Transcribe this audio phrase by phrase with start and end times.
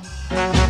[0.00, 0.63] Música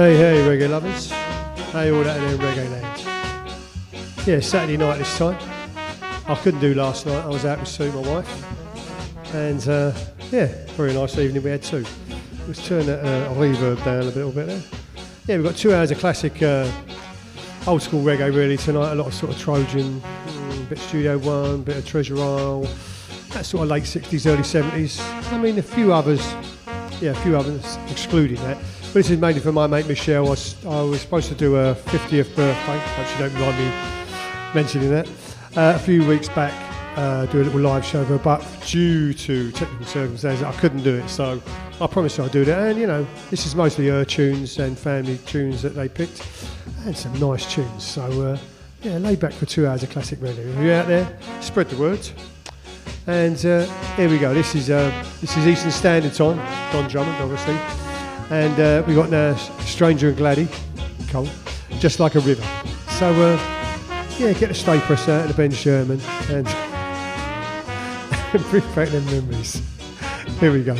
[0.00, 1.10] Hey, hey, reggae lovers.
[1.72, 4.26] Hey, all that in reggae land.
[4.26, 5.36] Yeah, Saturday night this time.
[6.26, 7.22] I couldn't do last night.
[7.22, 9.34] I was out with Sue, my wife.
[9.34, 9.92] And uh,
[10.30, 11.84] yeah, very nice evening we had too.
[12.46, 14.62] Let's turn that uh, reverb down a little bit there.
[15.26, 16.72] Yeah, we've got two hours of classic uh,
[17.66, 18.92] old school reggae really tonight.
[18.92, 22.62] A lot of sort of Trojan, mm, bit Studio One, bit of Treasure Isle,
[23.34, 24.98] that sort of late 60s, early 70s.
[25.30, 26.26] I mean, a few others,
[27.02, 28.56] yeah, a few others excluding that.
[28.92, 30.26] This is mainly for my mate Michelle.
[30.26, 33.06] I was, I was supposed to do a 50th birthday.
[33.06, 33.72] She don't mind me
[34.52, 35.06] mentioning that.
[35.56, 36.52] Uh, a few weeks back,
[36.98, 40.82] uh, do a little live show for her, but due to technical circumstances, I couldn't
[40.82, 41.08] do it.
[41.08, 41.40] So
[41.80, 42.70] I promised I'd do that.
[42.70, 46.26] And you know, this is mostly her tunes and family tunes that they picked,
[46.84, 47.84] and some nice tunes.
[47.84, 48.38] So uh,
[48.82, 50.44] yeah, lay back for two hours of classic radio.
[50.44, 52.08] If you're out there, spread the word.
[53.06, 54.34] And uh, here we go.
[54.34, 54.90] This is uh,
[55.20, 56.38] this is Eastern Standard Time.
[56.72, 57.89] Don Drummond, obviously.
[58.30, 60.48] And uh, we got now Stranger and Gladdy,
[61.08, 61.28] Cole,
[61.80, 62.44] just like a river.
[62.98, 63.36] So uh,
[64.18, 66.46] yeah, get a Sta-Prest out and a Ben Sherman and
[68.50, 69.60] bring back them memories.
[70.38, 70.76] Here we go.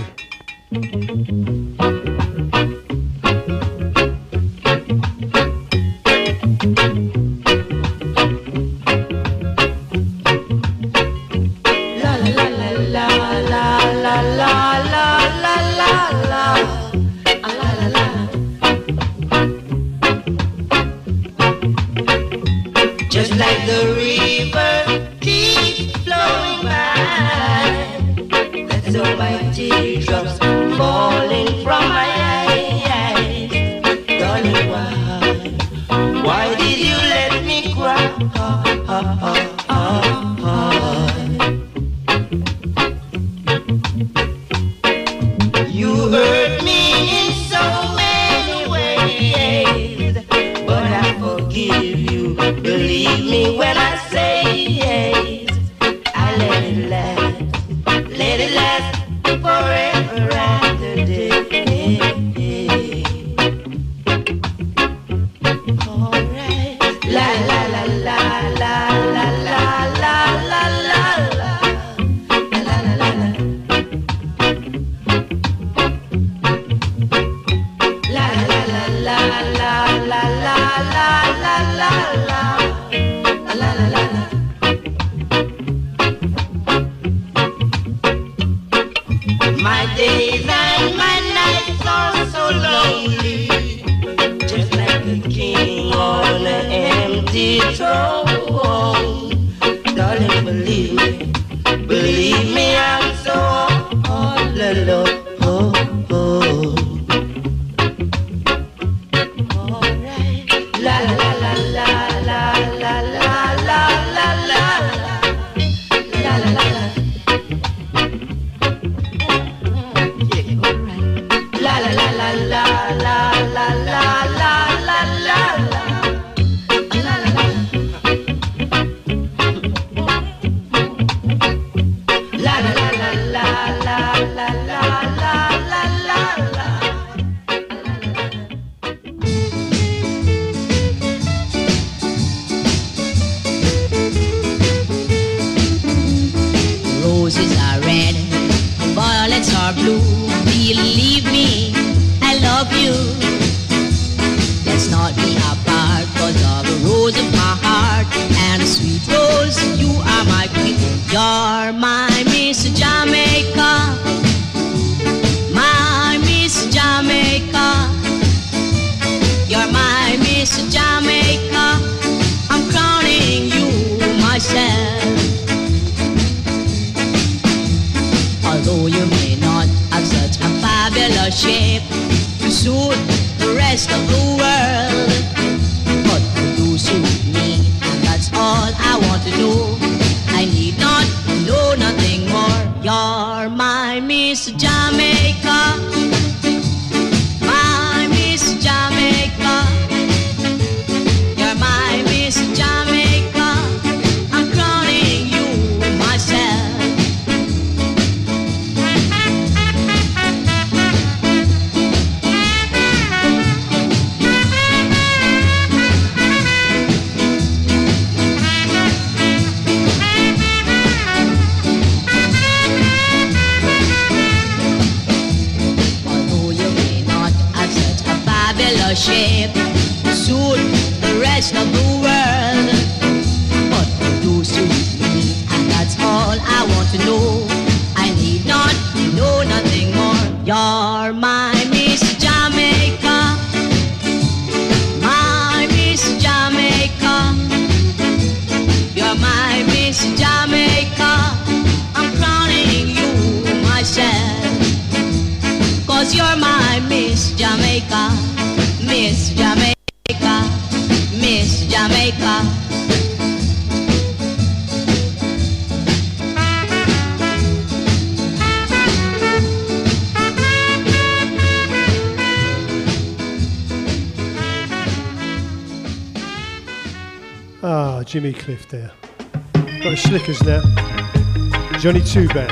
[281.81, 282.51] Johnny Too Bad.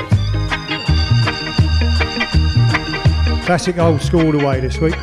[3.45, 4.95] Classic old school all the way this week.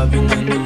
[0.00, 0.59] love you when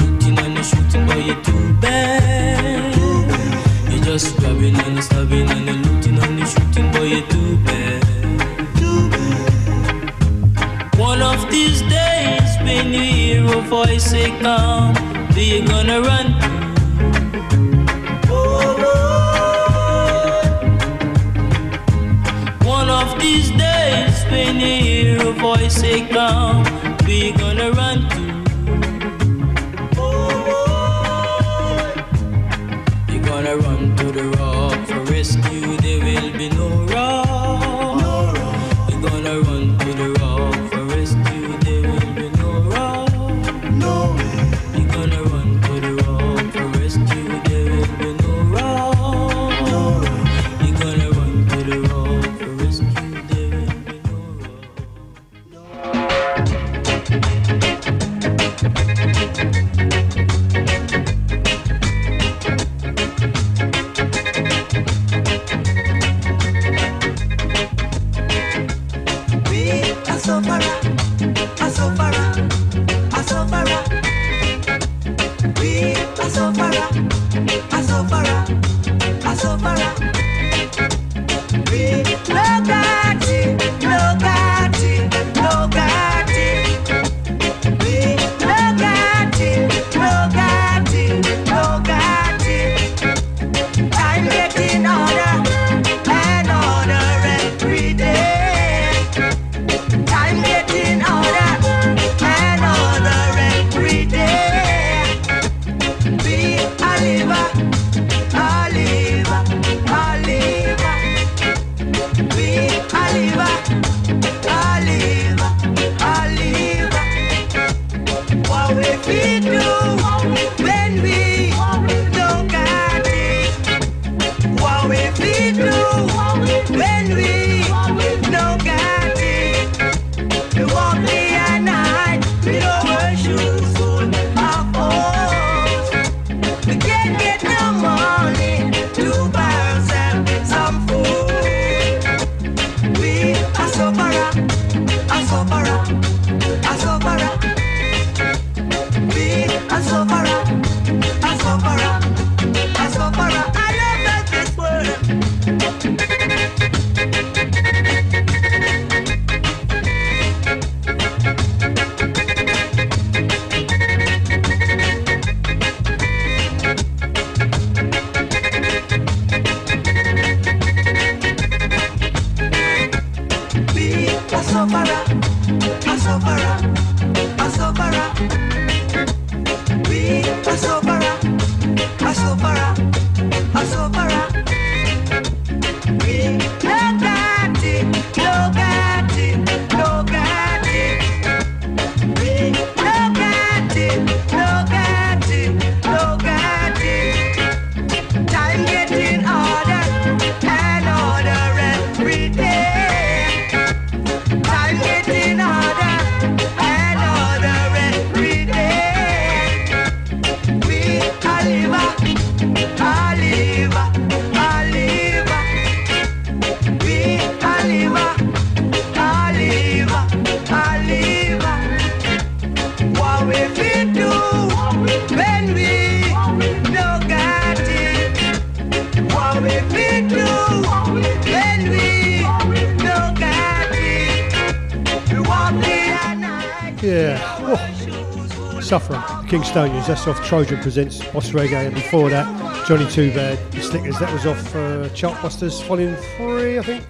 [238.74, 239.42] Suffering, the King
[239.86, 244.12] that's off Trojan Presents, Boss Reggae, and before that, Johnny Too Bad, The Slickers, that
[244.12, 246.84] was off uh, Chartbusters, Volume 3, I think,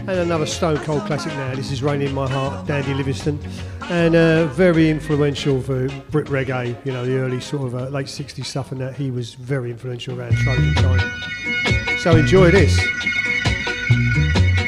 [0.00, 3.38] and another Stone Cold classic now, this is Rain in My Heart, Dandy Livingstone,
[3.84, 8.08] and uh, very influential for Brit Reggae, you know, the early sort of uh, late
[8.08, 11.98] 60s stuff and that, he was very influential around Trojan time.
[12.00, 12.78] So enjoy this.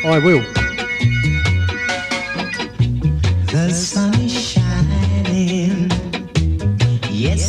[0.06, 0.42] I will.
[3.52, 4.03] There's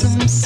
[0.05, 0.45] some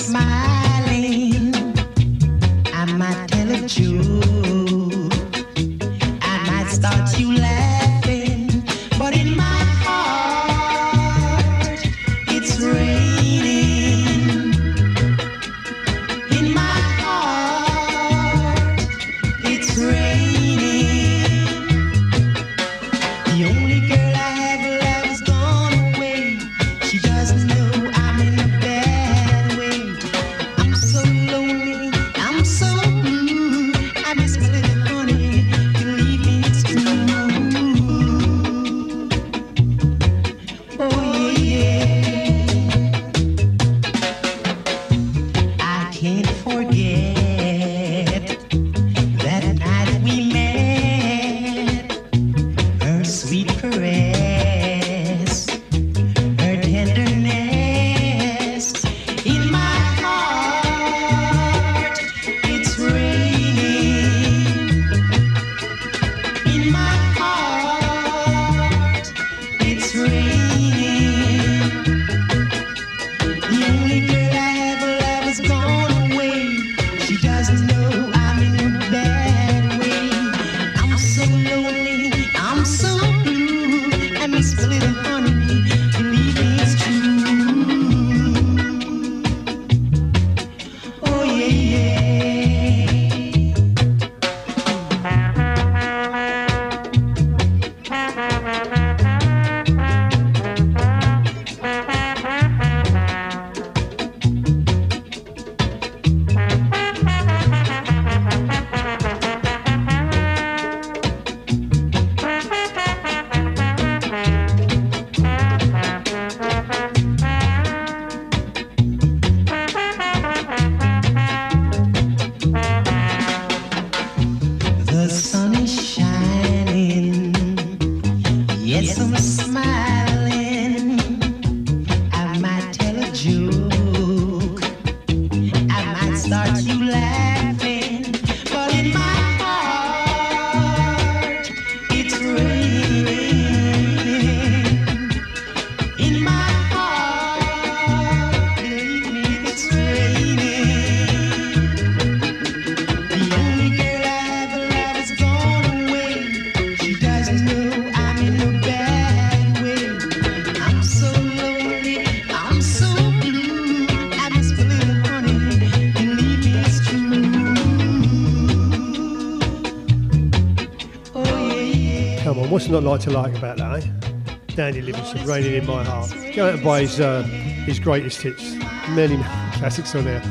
[172.60, 174.54] what's not like to like about that, eh?
[174.54, 176.14] Dandy Livingstone, oh, Raining in My Heart.
[176.36, 178.52] Go out and buy his, uh, his greatest hits,
[178.90, 179.24] many, many
[179.58, 180.22] classics on there.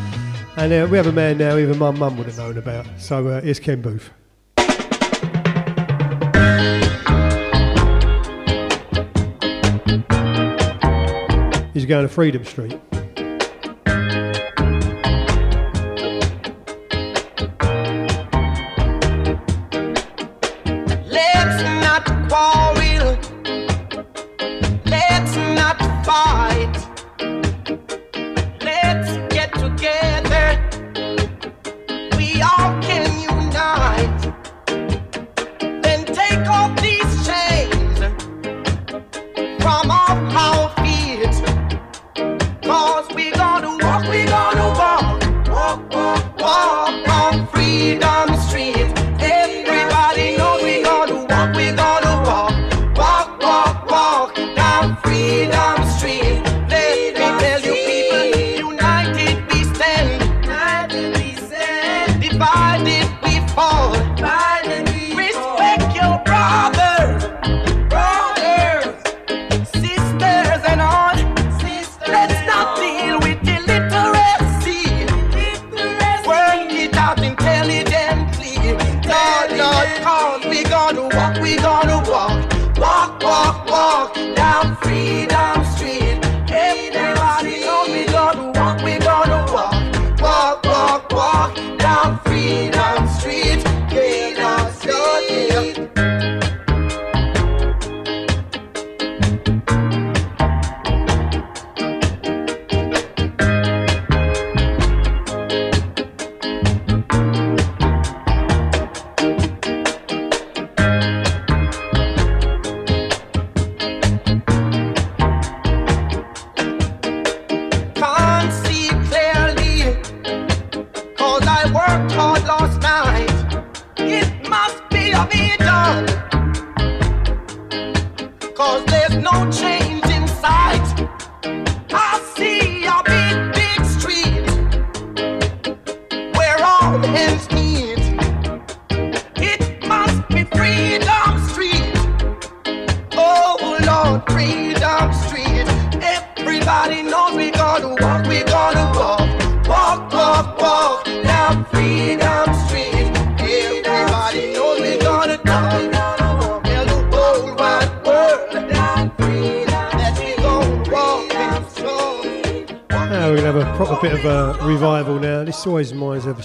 [0.58, 2.84] And uh, we have a man now even my mum would have known about.
[2.98, 4.02] So uh, here's Ken Boothe.
[11.72, 12.78] He's going to Freedom Street.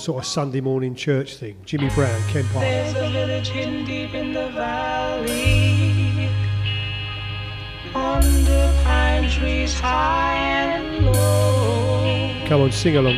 [0.04, 1.56] sort of Sunday morning church thing.
[1.64, 2.66] Jimmy Brown, Ken Park.
[2.66, 6.28] There's a village hidden deep in the valley,
[7.96, 12.48] under pine trees high and low.
[12.48, 13.18] Come on, sing along.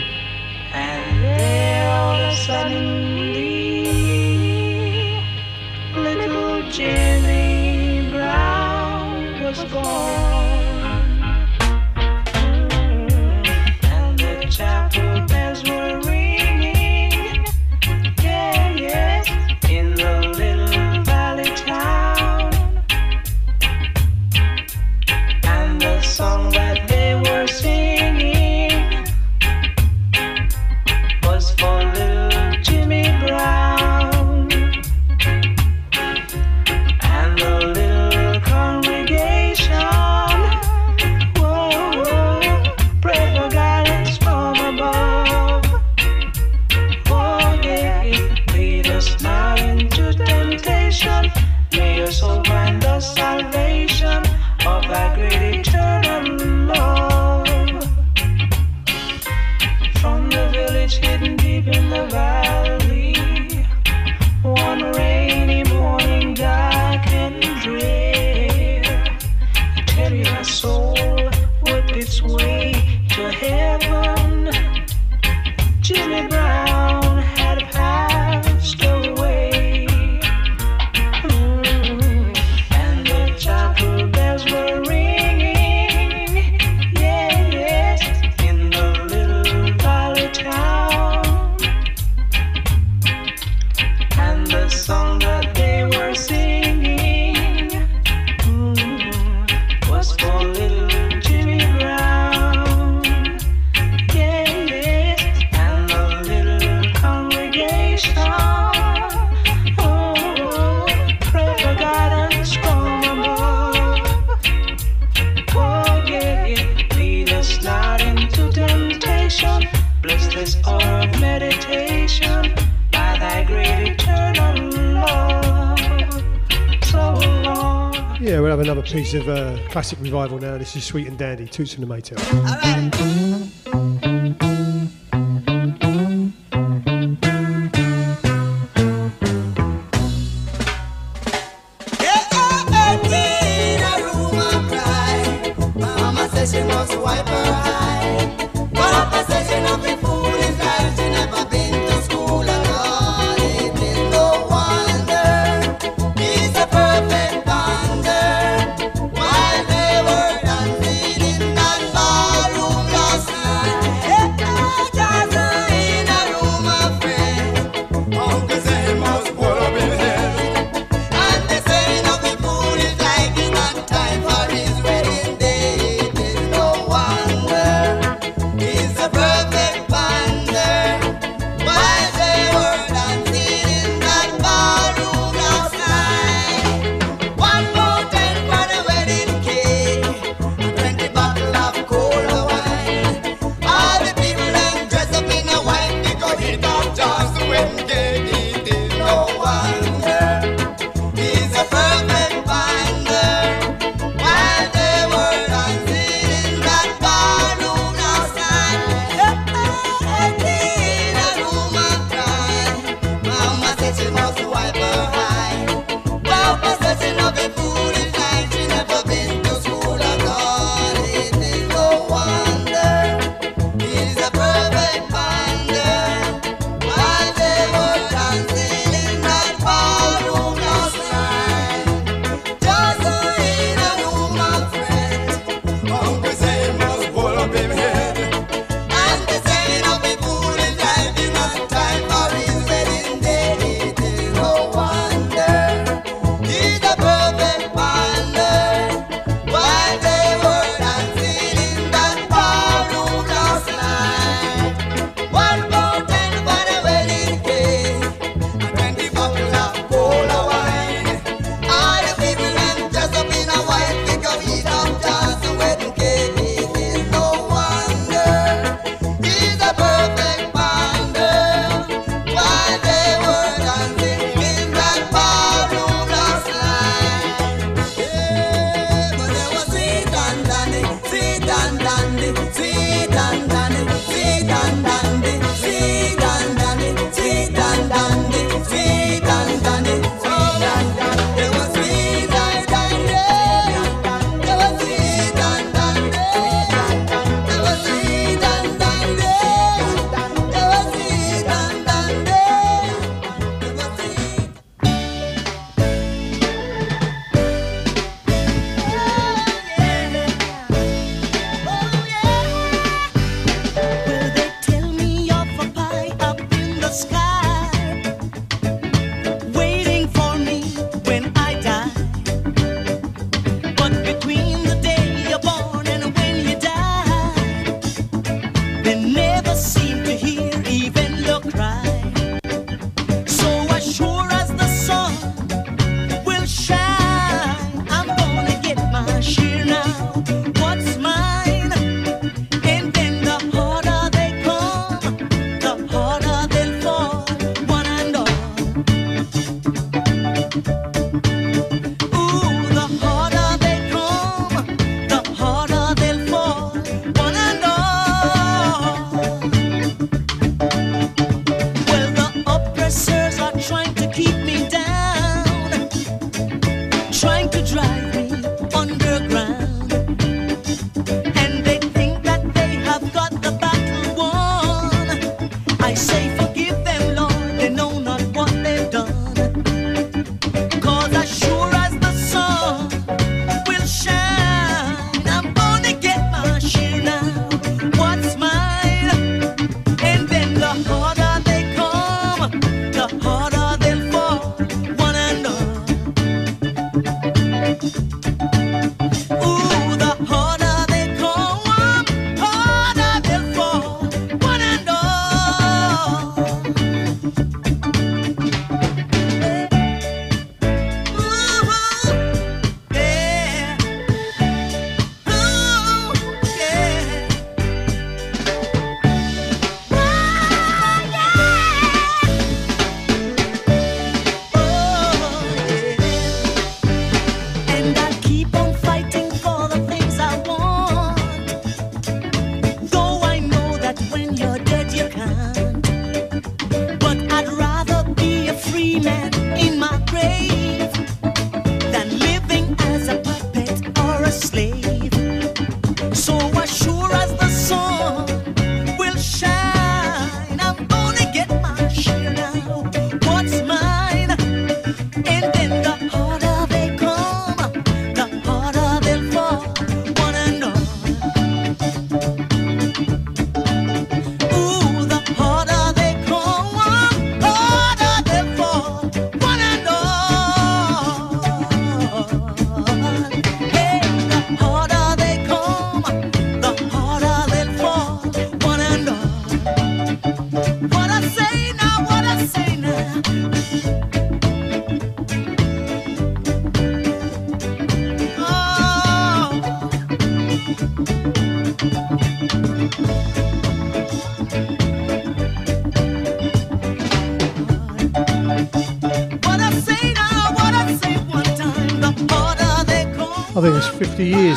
[130.06, 130.58] revival now.
[130.58, 133.15] This is Sweet and Dandy, Toots and the Maytals.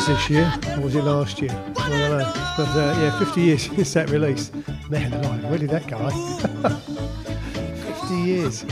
[0.09, 1.51] this year, or was it last year?
[1.77, 2.33] I don't know.
[2.57, 4.51] But uh, yeah, 50 years since that release.
[4.89, 6.09] Man alive, where did that go?
[7.99, 8.63] 50 years.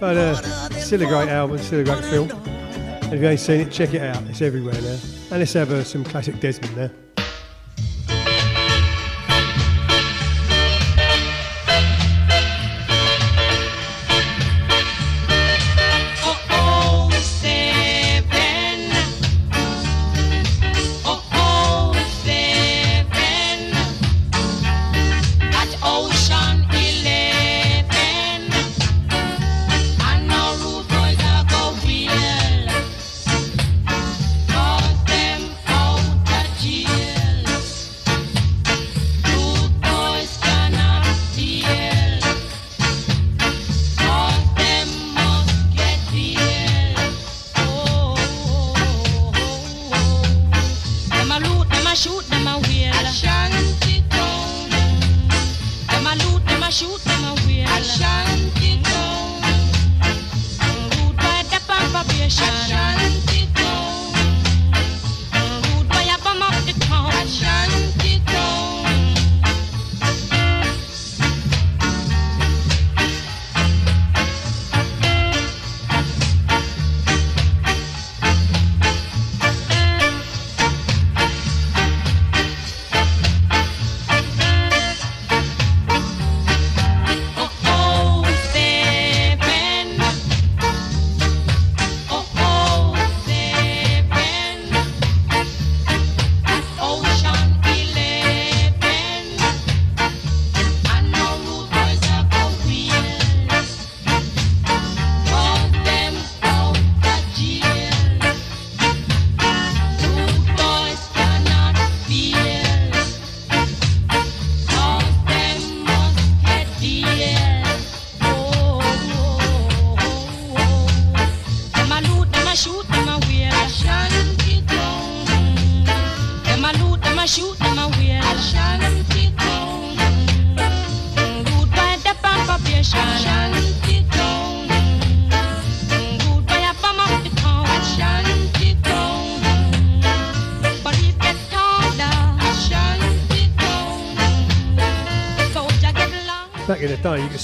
[0.00, 0.34] But uh,
[0.70, 2.30] still a great album, still a great film.
[3.12, 4.22] If you ain't seen it, check it out.
[4.24, 4.98] It's everywhere now.
[5.30, 6.90] And let's have uh, some classic Desmond there.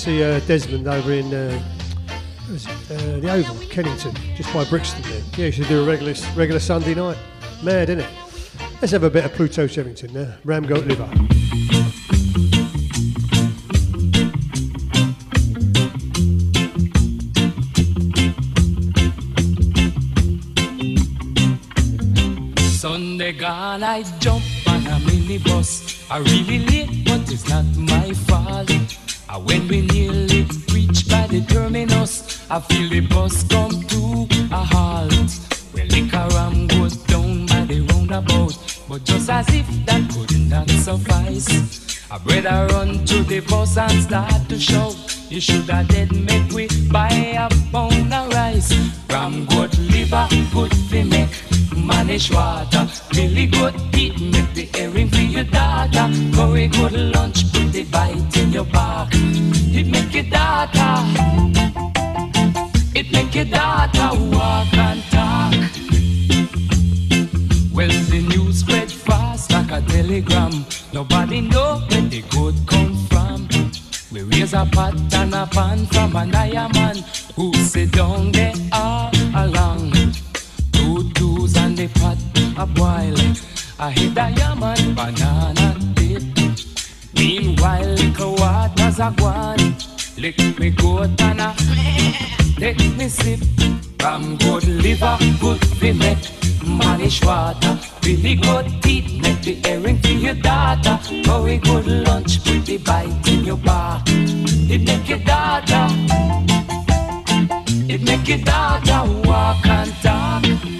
[0.02, 1.62] see uh, Desmond over in uh,
[2.50, 5.22] uh, the Oval, Kennington, just by Brixton there.
[5.36, 7.16] Yeah, he should do a regular, regular Sunday night.
[7.62, 8.10] Mad, isn't it?
[8.80, 10.38] Let's have a bit of Pluto Shervington there.
[10.44, 11.08] Ram Goat Liver.
[22.70, 26.10] Sunday gone, I jump on a minibus.
[26.10, 29.01] I really late, but it's not my fault.
[29.32, 30.42] Uh, When we nearly
[30.74, 35.30] reach by the terminus, I feel the bus come to a halt.
[35.72, 38.52] Well, liquor ram goes down by the roundabout,
[38.86, 41.48] but just as if that could not suffice,
[42.10, 44.96] I better run to the bus and start to shout.
[45.30, 48.70] You should have dead make we buy a pound of rice.
[49.08, 52.86] Ram good liver, good fi make manish water.
[53.14, 56.10] Really good eat, make the herring for your daughter.
[56.34, 59.08] Curry good lunch, put the bite in your back.
[59.12, 60.94] It make your daughter,
[62.94, 65.54] it make your daughter walk and talk.
[67.74, 70.64] Well, the news spread fast like a telegram.
[70.92, 73.48] Nobody know where the good come from.
[74.12, 76.96] We raise a pot and a pan from an iron man
[77.34, 79.91] who sit down there all along.
[82.58, 83.16] A boil.
[83.78, 86.22] I hit a yaman banana dip.
[87.14, 89.76] Meanwhile, little waters a gone.
[90.18, 91.54] Lick me goat and a
[92.58, 93.40] take me sip.
[93.98, 96.24] From good liver, good fi make
[96.78, 97.78] manish water.
[98.04, 100.98] Really good teeth, make the herring for your daughter.
[101.24, 104.02] Very good lunch, put the bite in your bar.
[104.06, 105.86] It make your daughter,
[107.92, 110.71] it make your daughter walk and talk.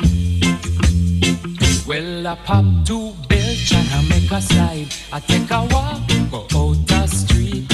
[1.86, 4.86] Well, I pop two and I make a slide.
[5.12, 7.68] I take a walk, go out the street.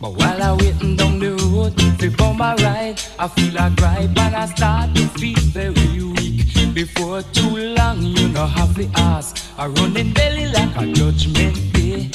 [0.00, 4.34] But while I waiting down the road before my ride, I feel a gripe and
[4.34, 6.74] I start to feel very weak.
[6.74, 9.36] Before too long, you know have to ask.
[9.58, 12.10] I running belly like a judgment day.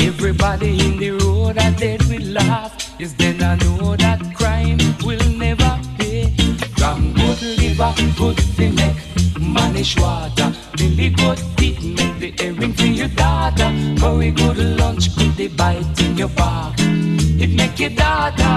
[0.00, 2.96] Everybody in the road are dead with laugh.
[2.98, 6.34] Yes, then I know that crime will never pay.
[6.76, 9.17] From good liver, good fi make
[9.48, 10.52] manish water.
[10.78, 13.70] Really good teeth, make the herring for your daughter.
[13.96, 16.74] Very good lunch, put the bite in your back.
[16.78, 18.56] It make your daughter,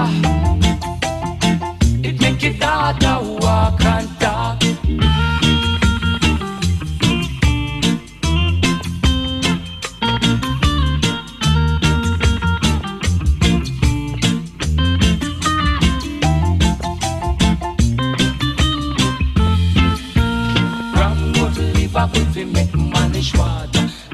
[2.08, 4.21] it make your daughter walk and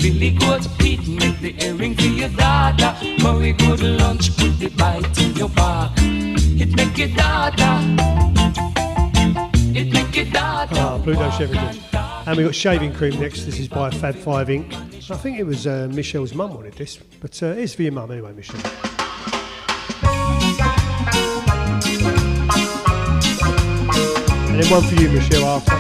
[0.09, 0.39] Billy
[0.79, 2.31] teeth, make the herring for your.
[2.31, 5.51] Curry good lunch, put the bite in your.
[6.59, 7.09] It make your
[9.77, 10.27] it make your.
[10.35, 12.27] Ah, Pluto walk Shervington.
[12.27, 13.45] and we've got Shaving Cream next.
[13.45, 14.73] This is by Fab Five Inc.
[15.11, 18.11] I think it was uh, Michelle's mum wanted this, but uh, it's for your mum
[18.11, 18.57] anyway, Michelle.
[24.49, 25.77] And then one for you, Michelle, after.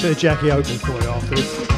[0.00, 1.71] Bit of Jackie Opel for you after this.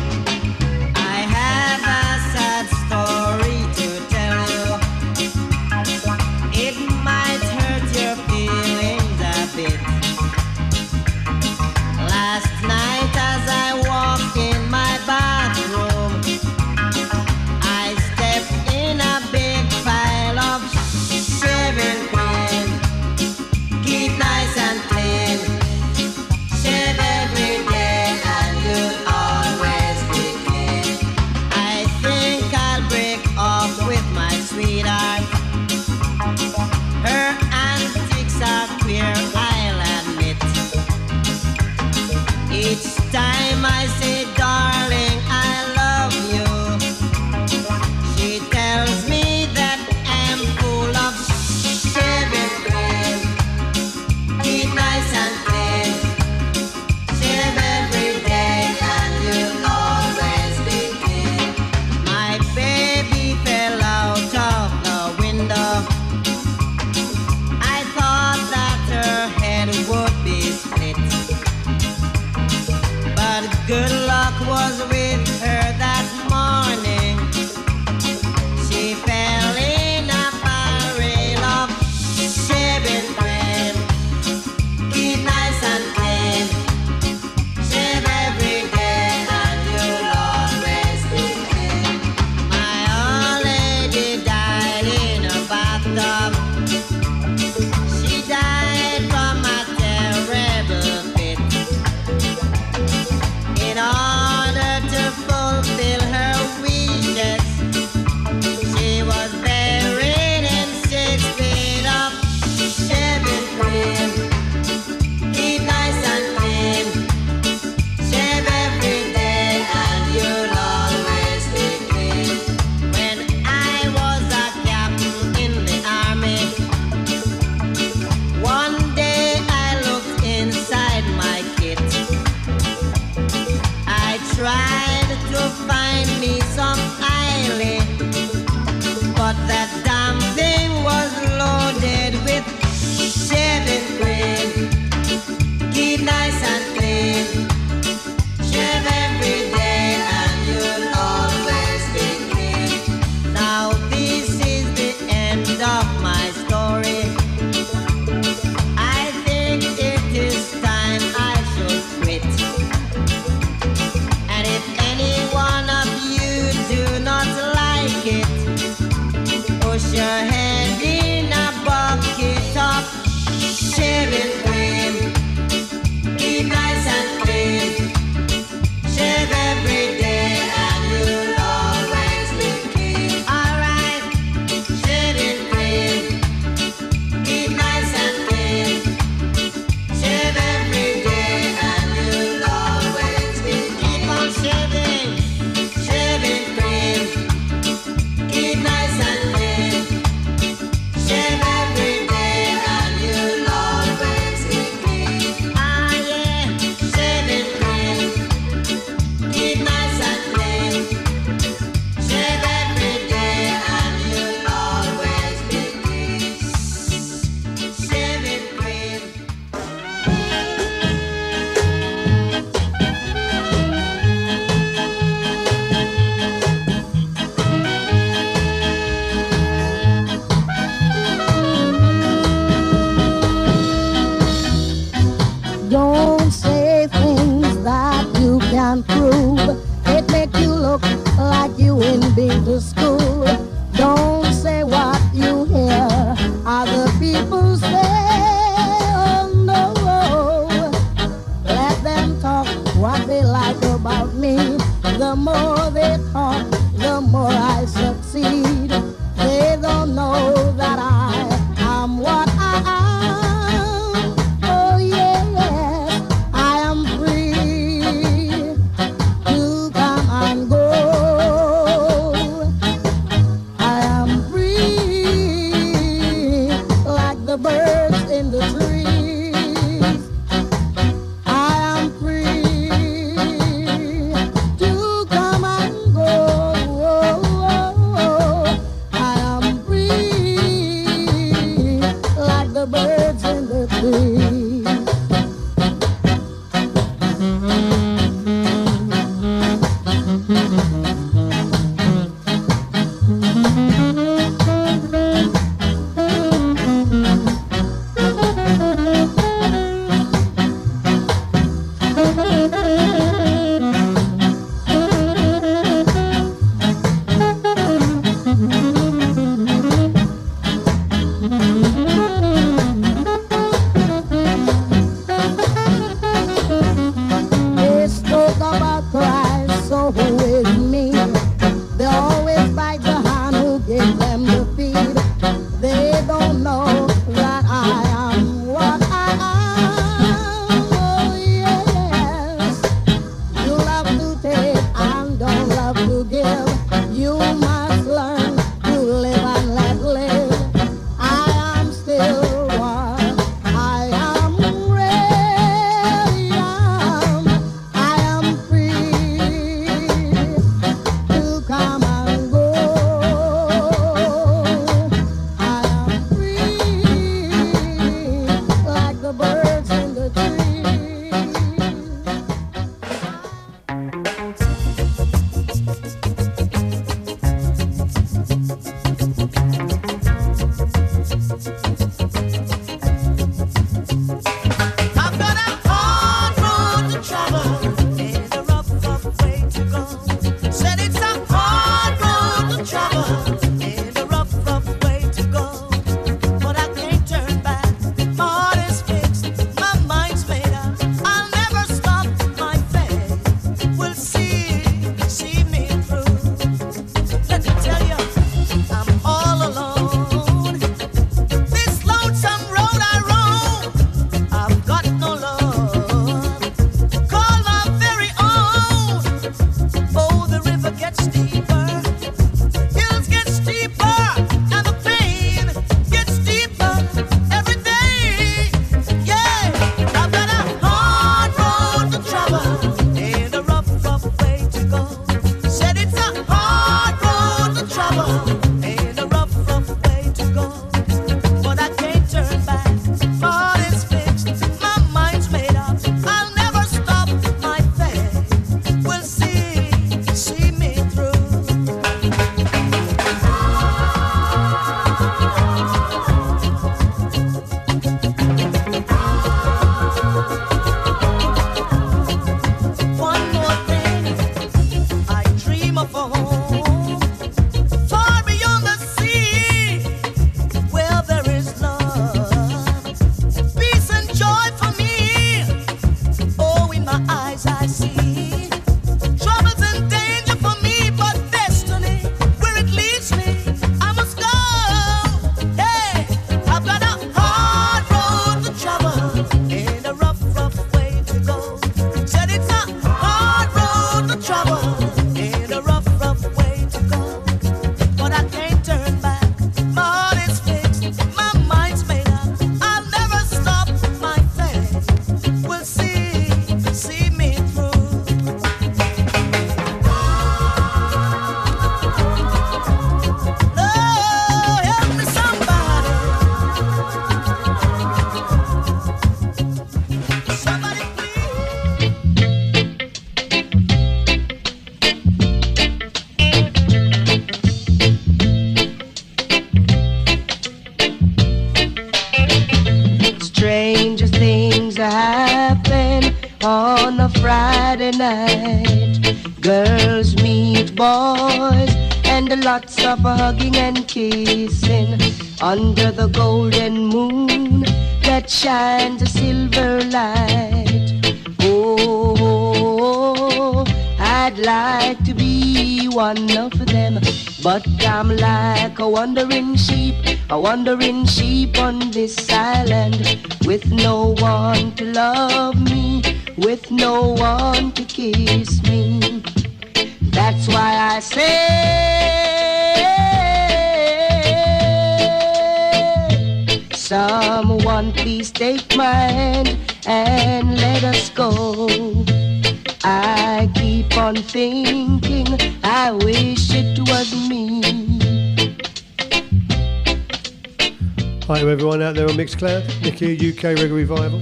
[592.45, 594.21] Nick here, UK Reggae Revival.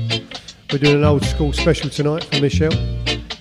[0.70, 2.70] We're doing an old school special tonight for Michelle.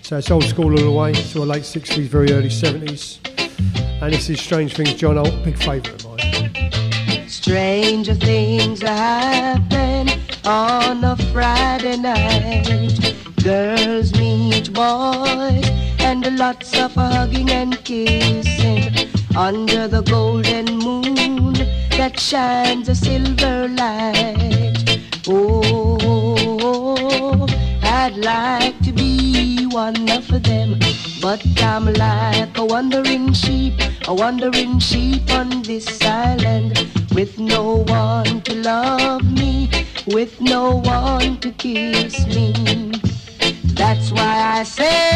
[0.01, 3.19] So it's old school all the way to the late 60s, very early 70s.
[4.01, 7.29] And this is Strange Things John Holt, big favourite of mine.
[7.29, 10.09] Stranger things happen
[10.45, 13.15] on a Friday night.
[13.43, 15.69] Girls meet boys
[15.99, 21.53] and lots of hugging and kissing under the golden moon
[21.91, 24.60] that shines a silver light.
[25.33, 26.27] Oh,
[27.83, 30.77] I'd like to be one of them,
[31.21, 33.75] but I'm like a wandering sheep,
[34.09, 39.69] a wandering sheep on this island with no one to love me,
[40.07, 42.91] with no one to kiss me.
[43.75, 45.10] That's why I say,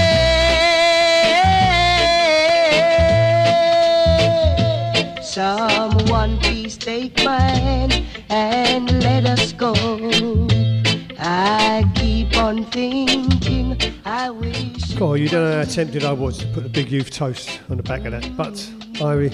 [15.16, 17.78] God, you don't know how tempted I was to put the Big Youth toast on
[17.78, 18.70] the back of that, but
[19.02, 19.32] I,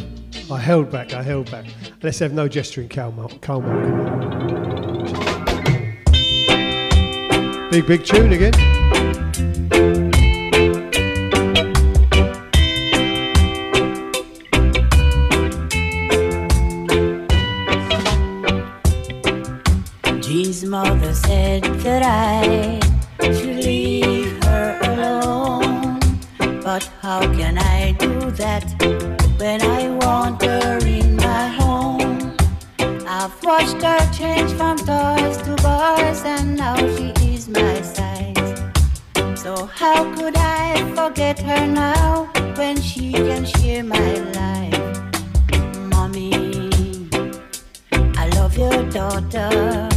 [0.53, 1.65] I held back, I held back.
[2.03, 3.39] Let's have no gesturing, Calmark.
[3.39, 3.71] Calmark.
[7.71, 8.80] Big, big tune again.
[26.71, 28.63] But how can I do that
[29.37, 32.37] when I want her in my home?
[33.05, 38.53] I've watched her change from toys to boys, and now she is my size.
[39.37, 44.97] So how could I forget her now when she can share my life?
[45.91, 46.31] Mommy,
[48.15, 49.90] I love your daughter.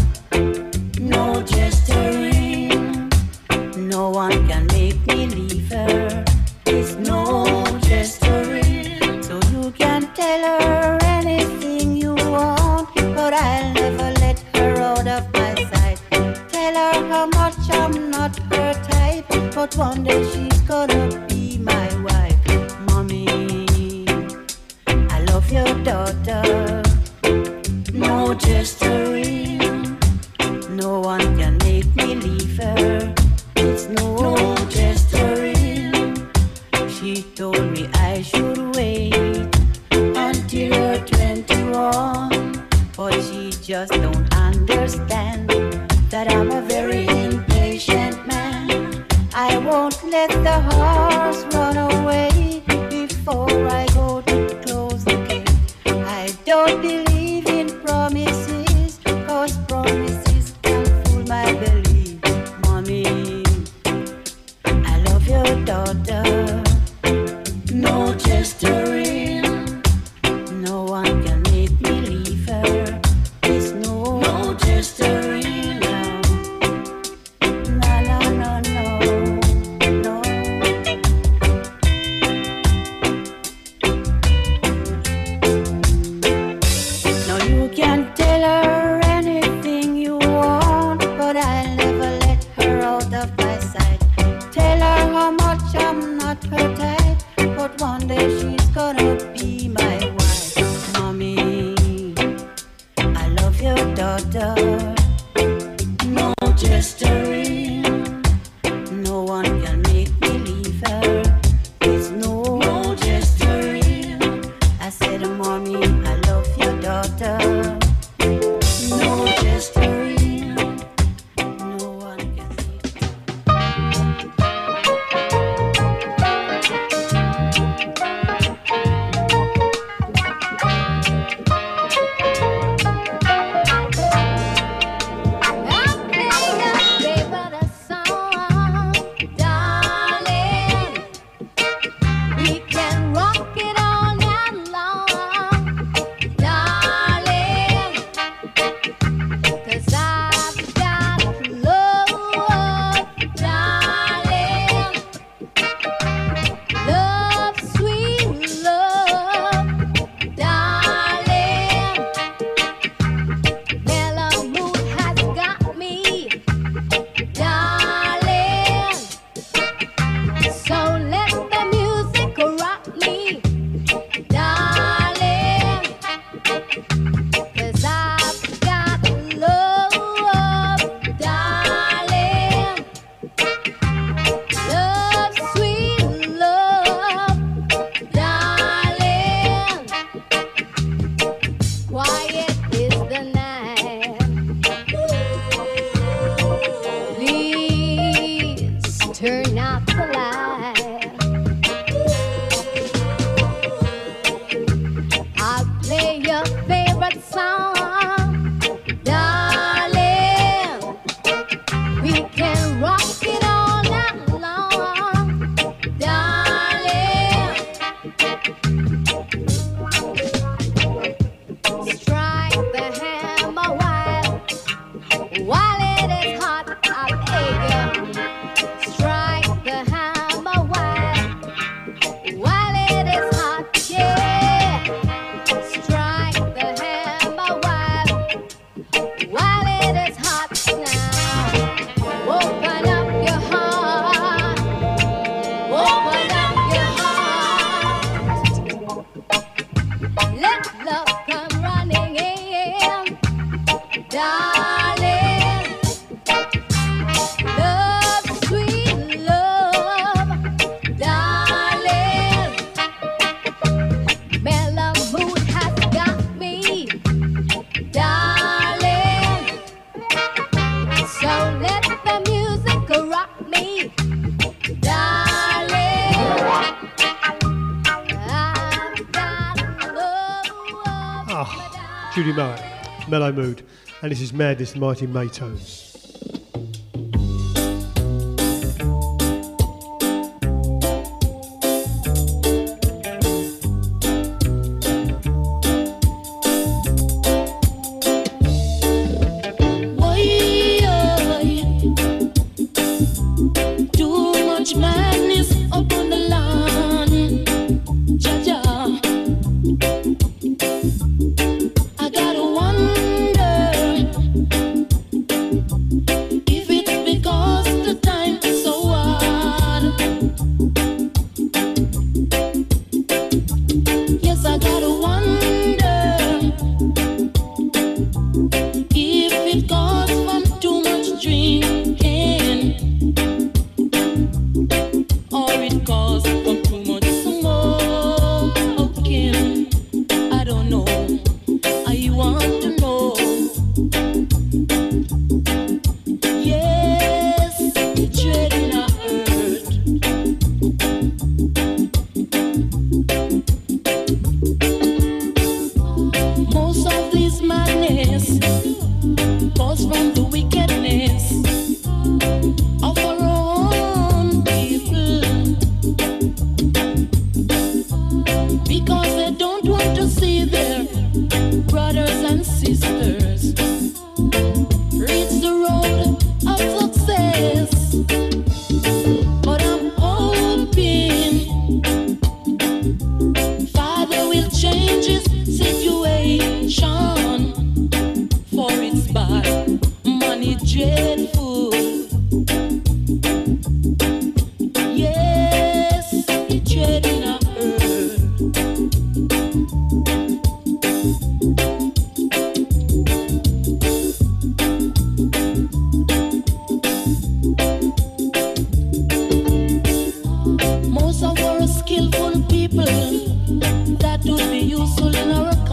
[284.35, 285.84] Madness Mighty Maytones.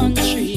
[0.02, 0.51] Country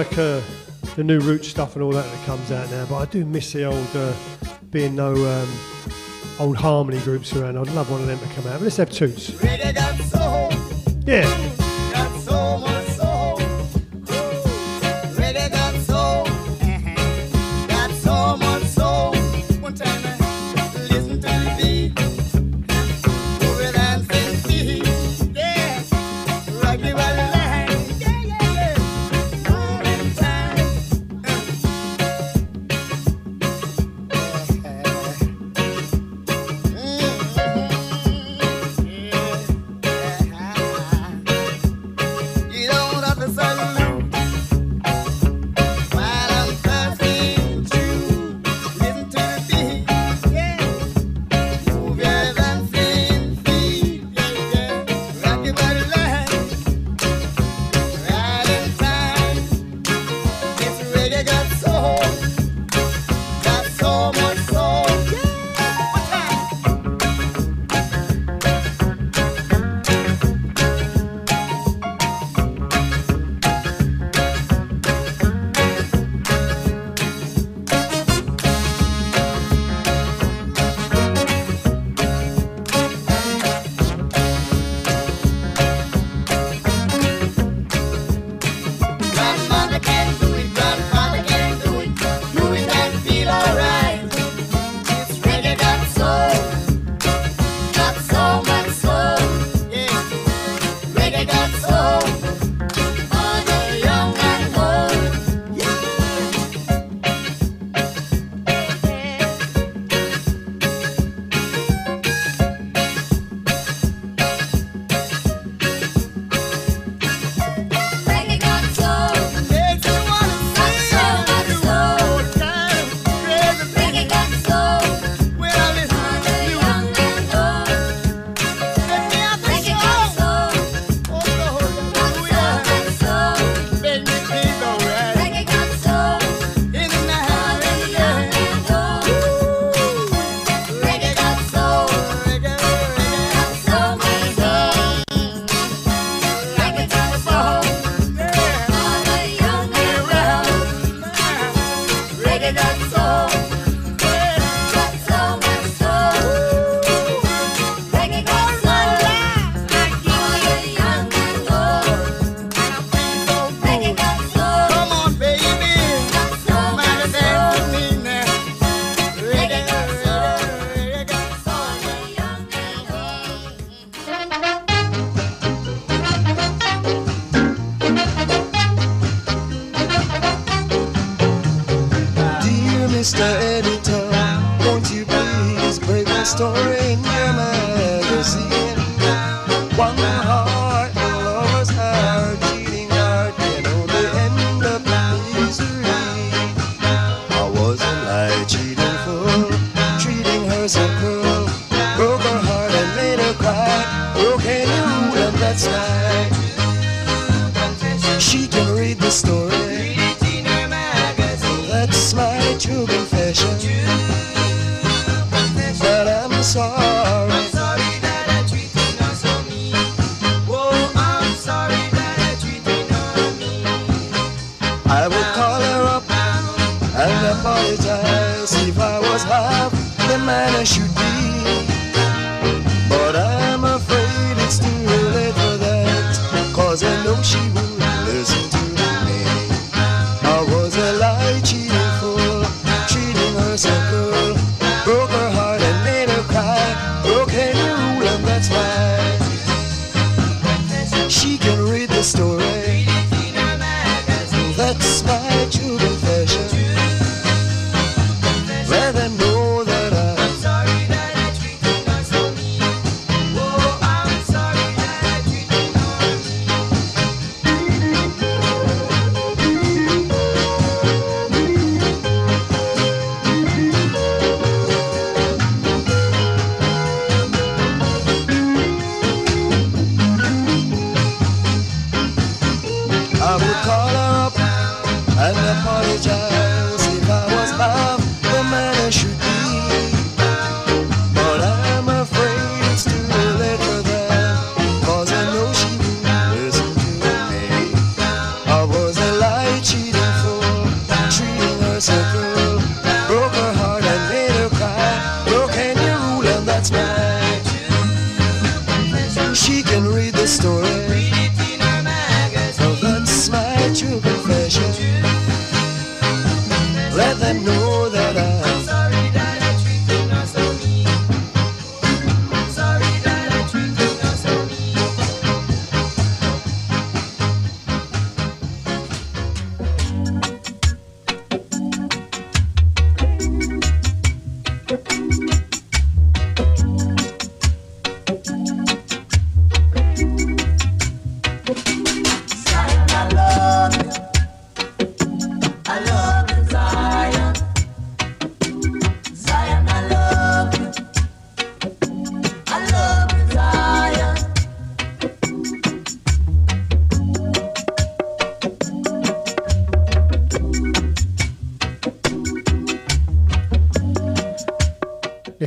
[0.00, 0.40] like uh,
[0.96, 3.52] the new root stuff and all that that comes out now, but I do miss
[3.52, 4.14] the old uh,
[4.70, 5.48] being no um,
[6.38, 7.58] old harmony groups around.
[7.58, 8.54] I'd love one of them to come out.
[8.54, 9.28] But let's have toots.
[11.04, 11.49] Yeah.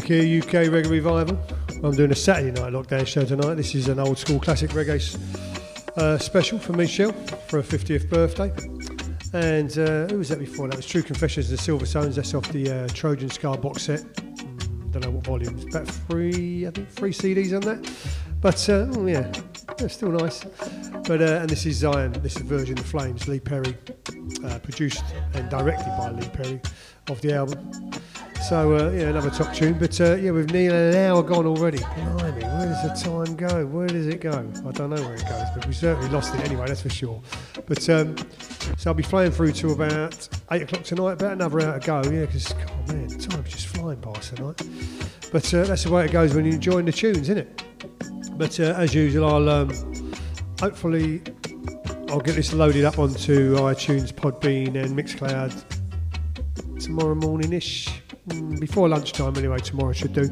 [0.03, 1.39] Back here, UK Reggae Revival.
[1.81, 3.53] I'm doing a Saturday night lockdown show tonight.
[3.53, 5.17] This is an old school classic reggae
[5.95, 7.13] uh, special for Michelle
[7.47, 8.51] for her 50th birthday.
[9.31, 10.67] And uh, who was that before?
[10.67, 12.15] That was True Confessions and Silvertones.
[12.15, 14.01] That's off the uh, Trojan Ska box set.
[14.01, 15.63] Mm, don't know what volumes.
[15.73, 17.89] About three, I think, three CDs on that.
[18.41, 19.31] But oh, yeah,
[19.79, 20.43] yeah, still nice.
[21.07, 22.11] But uh, and this is Zion.
[22.11, 23.29] This is the version of Flames.
[23.29, 23.77] Lee Perry,
[24.43, 26.61] uh, produced and directed by Lee Perry,
[27.09, 27.82] of the album.
[28.43, 29.79] So uh, yeah, another top tune.
[29.79, 31.77] But uh, yeah, we've nearly an hour gone already.
[31.77, 33.65] Blimey, where does the time go?
[33.65, 34.31] Where does it go?
[34.31, 36.67] I don't know where it goes, but we certainly lost it anyway.
[36.67, 37.21] That's for sure.
[37.65, 38.17] But um,
[38.77, 41.13] so I'll be flying through to about eight o'clock tonight.
[41.13, 42.03] About another hour to go.
[42.11, 44.61] Yeah, because oh man, time's just flying past tonight.
[45.31, 47.63] But uh, that's the way it goes when you're enjoying the tunes, isn't it?
[48.37, 49.71] But uh, as usual, I'll um,
[50.59, 51.21] hopefully
[52.09, 55.63] I'll get this loaded up onto iTunes, Podbean, and Mixcloud
[56.79, 58.02] tomorrow morning-ish, Mm,
[58.59, 59.59] before lunchtime anyway.
[59.59, 60.29] Tomorrow I should do,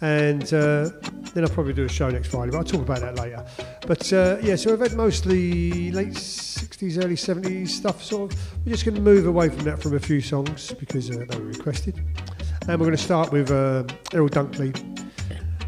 [0.00, 0.90] and uh,
[1.34, 2.50] then I'll probably do a show next Friday.
[2.50, 3.44] But I'll talk about that later.
[3.86, 8.02] But uh, yeah, so I've had mostly late '60s, early '70s stuff.
[8.02, 8.38] Sort of.
[8.64, 11.38] We're just going to move away from that from a few songs because uh, they
[11.38, 11.98] were requested,
[12.68, 14.88] and we're going to start with uh, Errol Dunkley.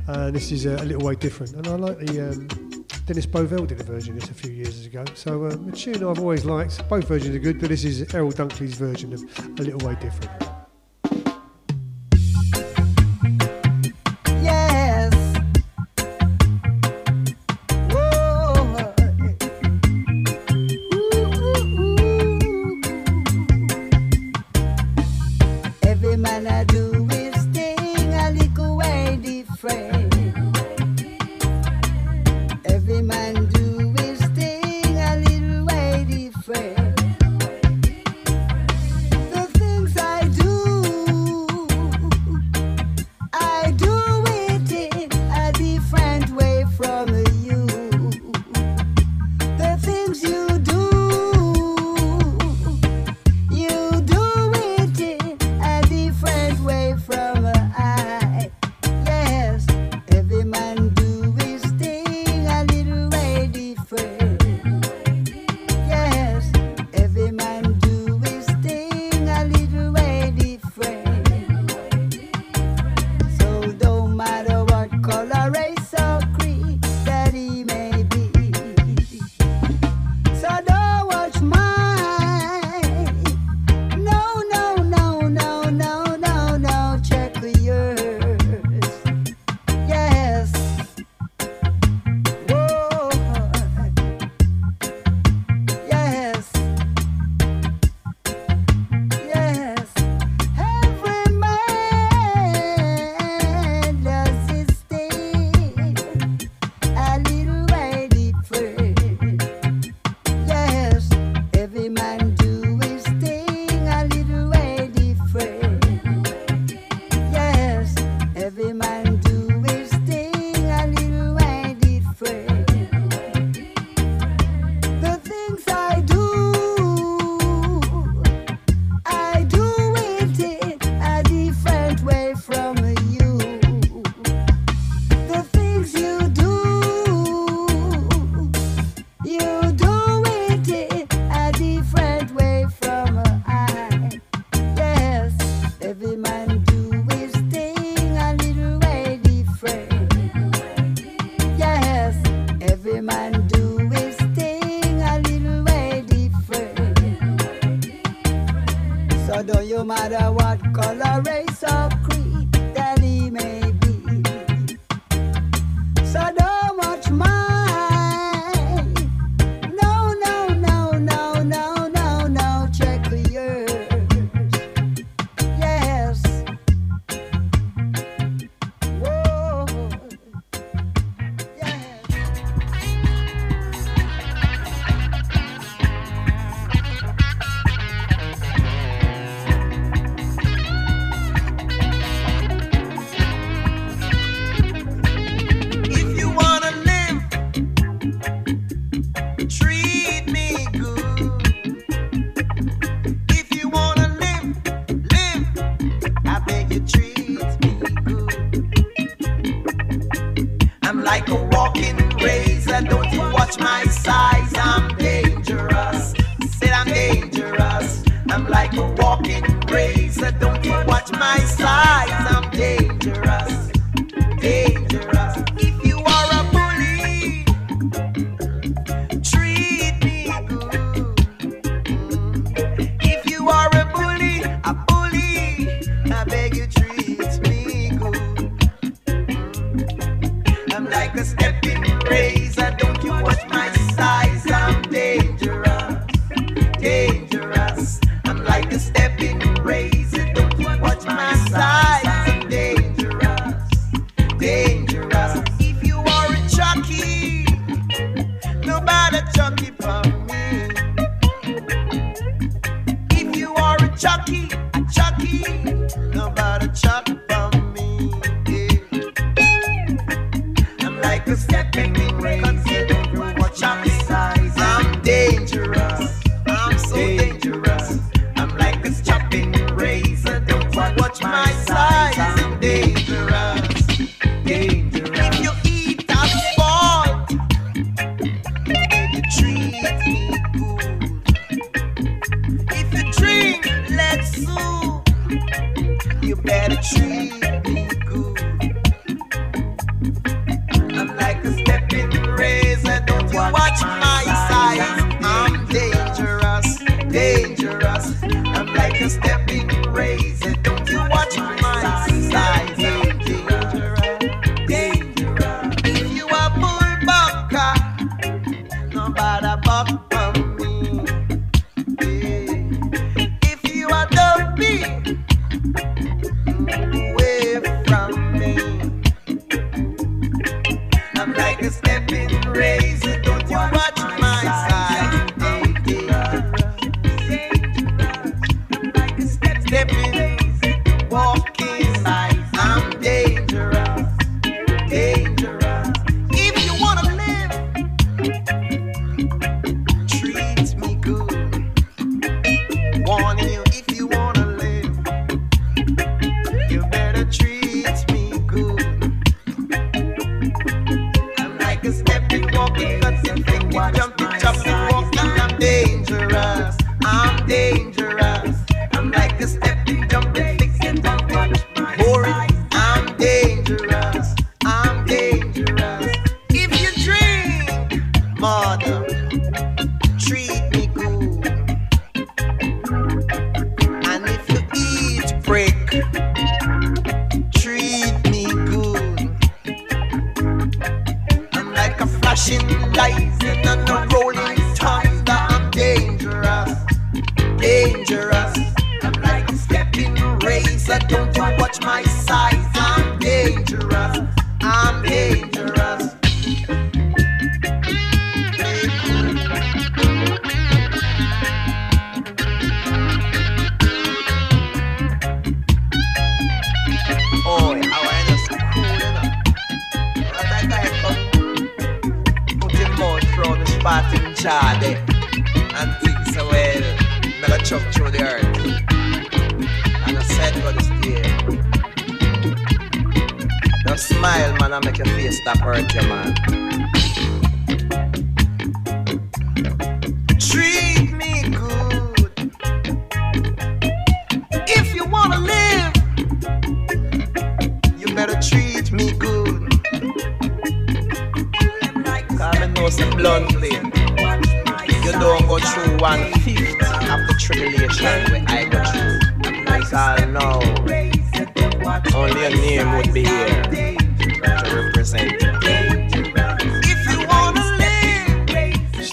[0.06, 2.30] Uh, this is a, a little way different, and I like the.
[2.30, 2.48] Um,
[3.06, 5.04] Dennis Bovell did a version of this a few years ago.
[5.14, 6.88] So um, a tune I've always liked.
[6.88, 9.22] Both versions are good, but this is Errol Dunkley's version of
[9.58, 10.53] A Little Way Different.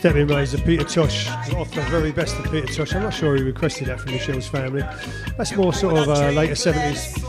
[0.02, 2.95] stepping ways of Peter Tosh, off the very best of Peter Tosh.
[2.95, 4.82] I'm not sure he requested that from Michelle's family.
[5.38, 7.23] That's more sort of uh, later 70s.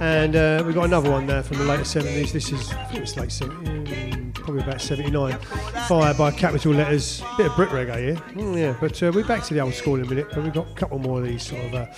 [0.00, 2.32] And uh, we've got another one there from the later 70s.
[2.32, 5.38] This is, I think it's late 70s, mm, probably about 79.
[5.86, 7.22] Fire by capital letters.
[7.36, 8.16] Bit of Brit reggae here.
[8.34, 10.52] Mm, yeah, but uh, we're back to the old school in a minute, but we've
[10.52, 11.92] got a couple more of these sort of, uh,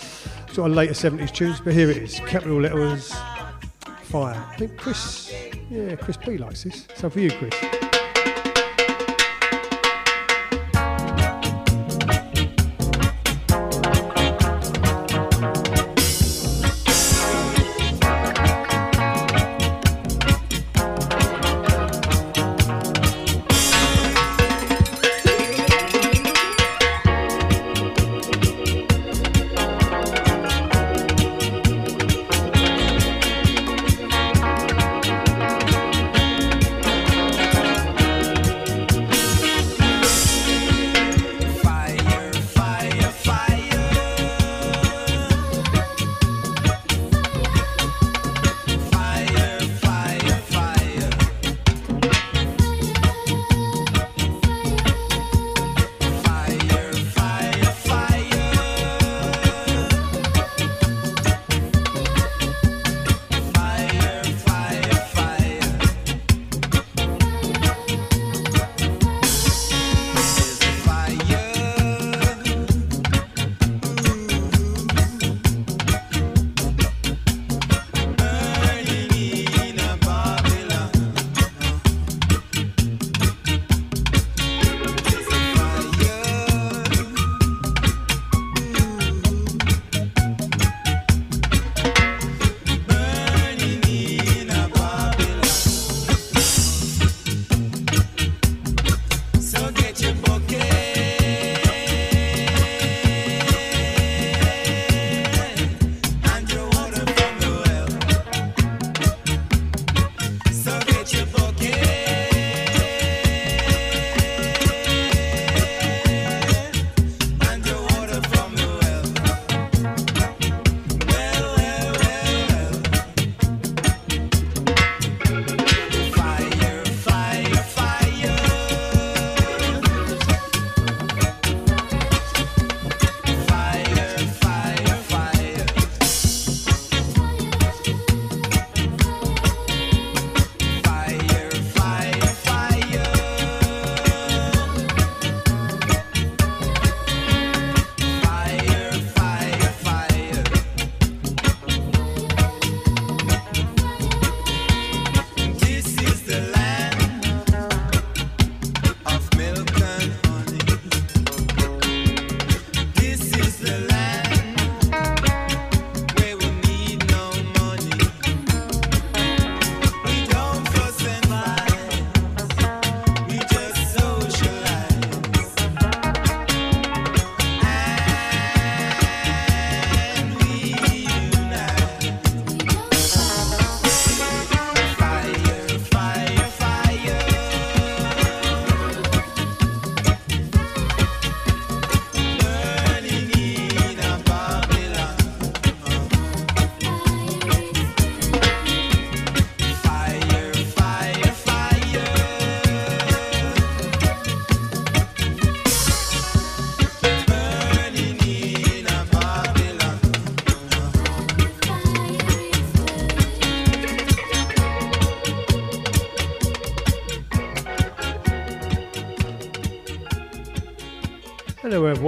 [0.53, 1.59] sort of later 70s tunes.
[1.59, 3.15] But here it is capital letters,
[4.03, 4.47] fire.
[4.51, 5.33] I think Chris,
[5.71, 6.87] yeah, Chris P likes this.
[6.97, 7.88] So for you, Chris.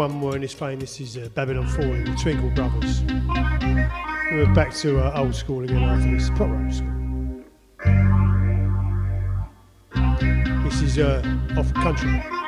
[0.01, 0.81] one more in this fame.
[0.81, 3.02] This is uh, Babylon 40 the Twinkle Brothers.
[4.32, 7.44] We're back to uh, old school again after this, proper old school.
[10.64, 11.22] This is uh,
[11.59, 12.39] off country.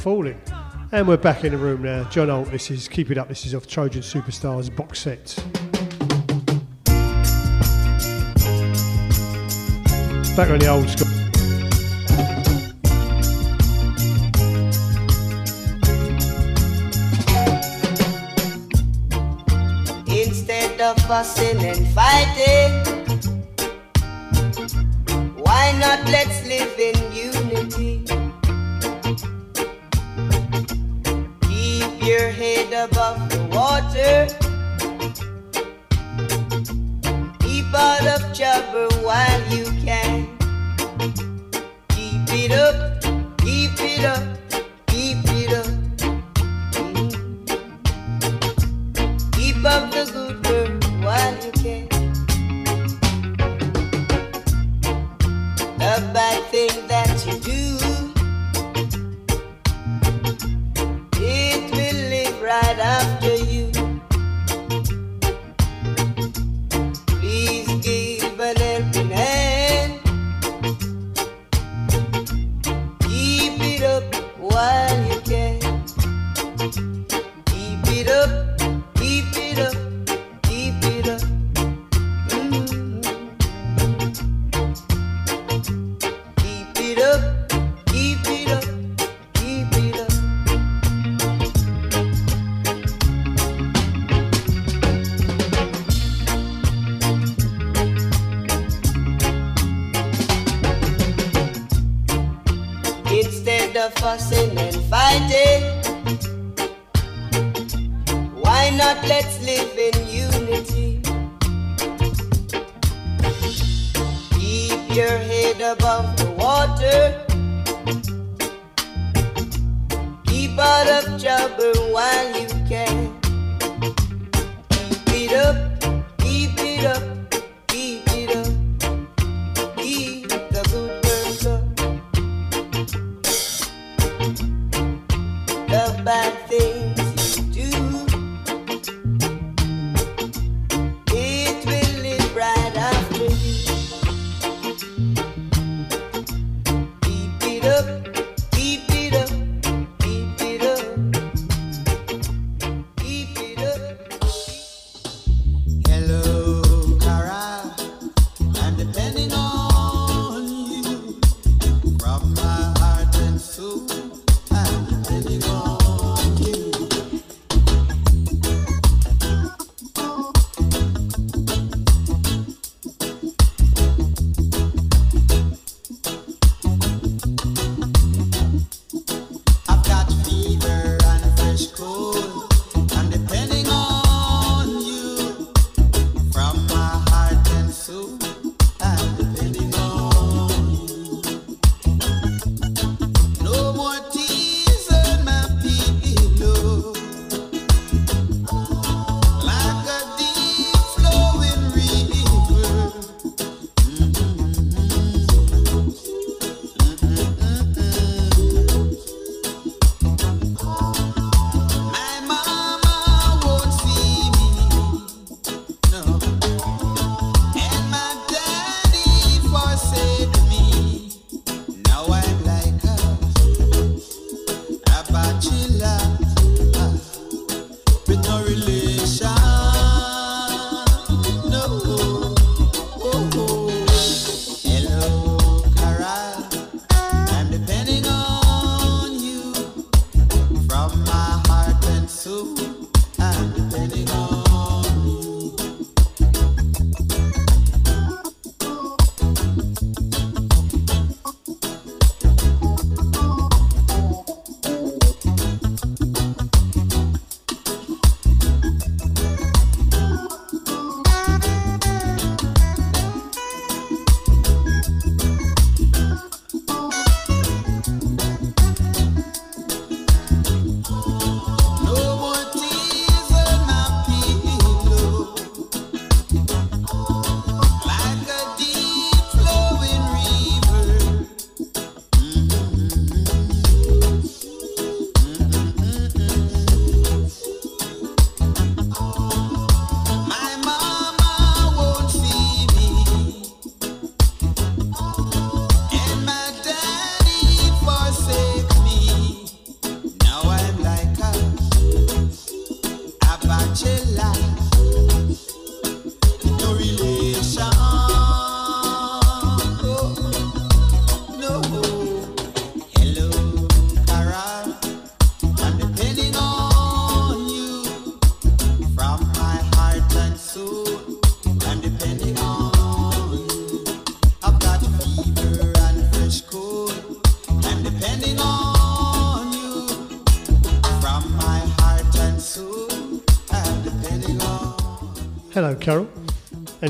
[0.00, 0.40] falling.
[0.92, 2.04] And we're back in the room now.
[2.04, 5.36] John Holt, this is Keep It Up, this is off Trojan Superstars box set.
[10.36, 11.06] Back on the old school.
[20.08, 22.59] Instead of fussing and fighting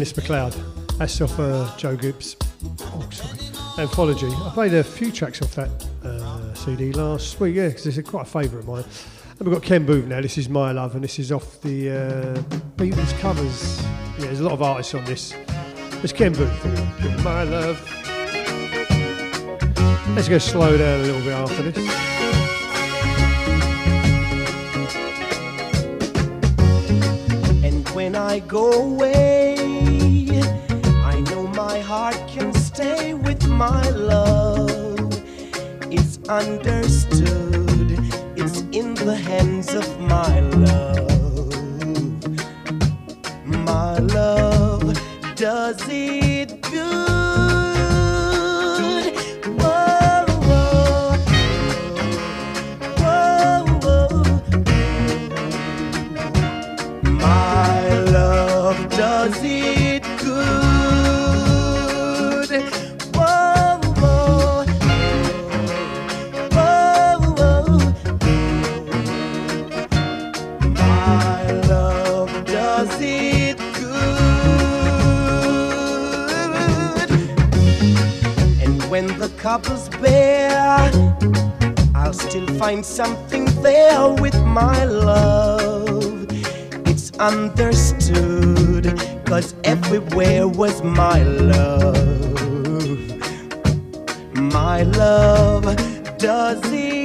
[0.00, 0.96] Dennis McLeod.
[0.96, 2.34] That's off uh, Joe Gibbs.
[2.80, 3.38] Oh, sorry.
[3.82, 4.28] Anthology.
[4.28, 5.68] I played a few tracks off that
[6.02, 8.84] uh, CD last week, yeah, because it's quite a favourite of mine.
[9.38, 10.22] And we've got Ken Boothe now.
[10.22, 12.42] This is My Love, and this is off the uh,
[12.78, 13.82] Beatles covers.
[14.18, 15.34] Yeah, there's a lot of artists on this.
[16.02, 17.22] It's Ken Boothe.
[17.22, 17.78] My Love.
[20.16, 21.76] Let's go slow down a little bit after this.
[27.62, 29.39] And when I go away.
[36.30, 36.79] under.
[79.40, 80.92] Cobble's bare,
[81.94, 86.26] I'll still find something there with my love.
[86.86, 88.84] It's understood,
[89.24, 91.96] cause everywhere was my love.
[94.34, 95.64] My love
[96.18, 96.99] does it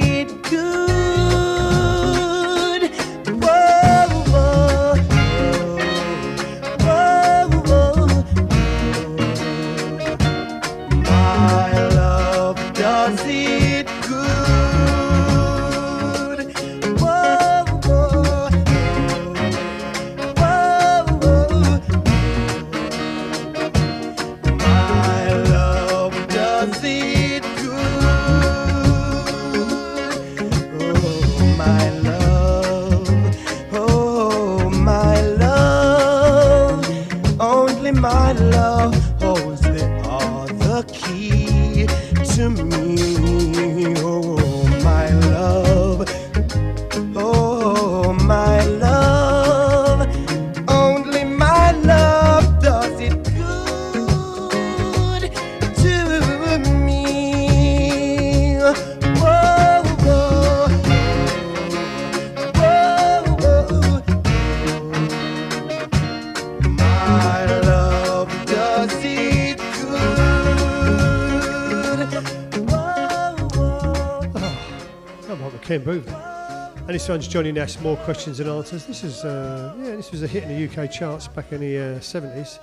[77.08, 77.78] One's Johnny Nash.
[77.80, 78.84] More questions and answers.
[78.84, 81.78] This is uh, yeah, this was a hit in the UK charts back in the
[81.78, 82.58] uh, 70s.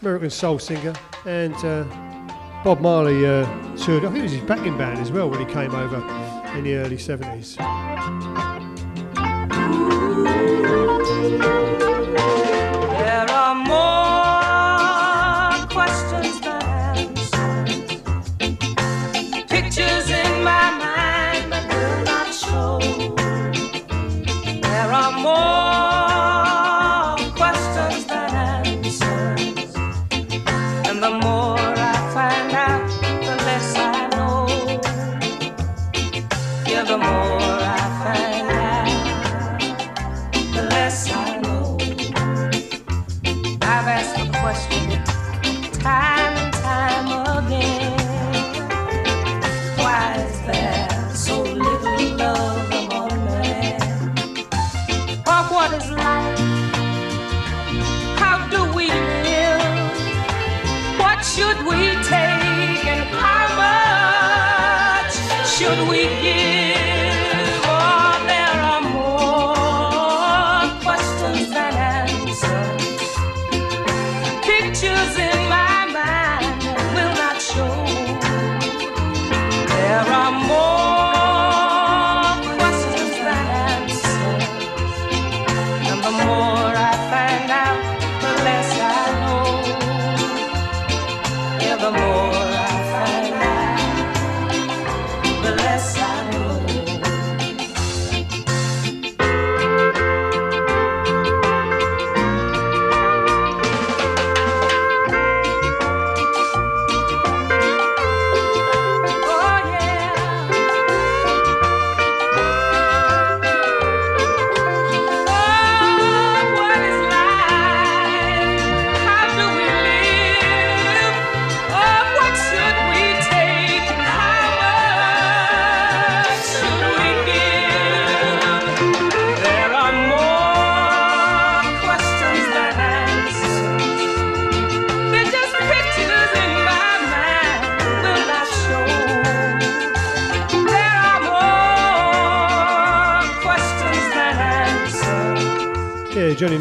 [0.00, 0.94] American soul singer
[1.26, 1.84] and uh,
[2.64, 3.44] Bob Marley uh,
[3.76, 4.04] toured.
[4.04, 5.96] I think it was his backing band as well when he came over
[6.56, 7.83] in the early 70s.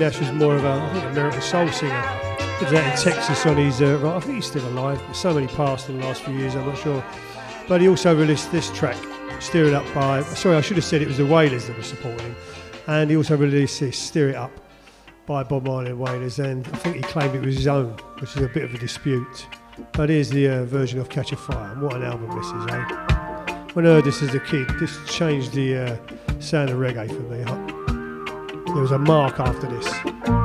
[0.03, 2.01] Nash was more of a I think, American soul singer.
[2.59, 4.17] He was out in Texas on his uh, right.
[4.17, 5.01] I think he's still alive.
[5.13, 6.55] So many passed in the last few years.
[6.55, 7.01] I'm not sure.
[7.69, 8.97] But he also released this track,
[9.39, 10.21] "Stir It Up" by.
[10.23, 12.35] Sorry, I should have said it was the Wailers that were supporting him.
[12.87, 14.51] And he also released this "Stir It Up"
[15.25, 16.37] by Bob Marley and Wailers.
[16.37, 18.77] And I think he claimed it was his own, which is a bit of a
[18.77, 19.47] dispute.
[19.93, 22.65] But here's the uh, version of "Catch a Fire." And what an album this is,
[22.67, 23.63] eh?
[23.73, 27.23] When I heard this as a kid, this changed the uh, sound of reggae for
[27.73, 27.82] me.
[28.73, 30.42] There was a mark after this.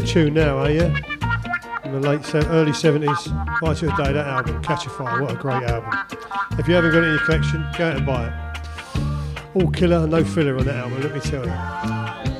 [0.00, 0.92] Tune now, are you?
[1.84, 3.28] In the late, early seventies,
[3.62, 4.12] right to the day.
[4.12, 5.22] That album, Catch a Fire.
[5.22, 5.92] What a great album!
[6.58, 8.32] If you haven't got it in your collection, go out and buy it.
[9.54, 11.02] All killer, no filler on that album.
[11.02, 11.52] Let me tell you.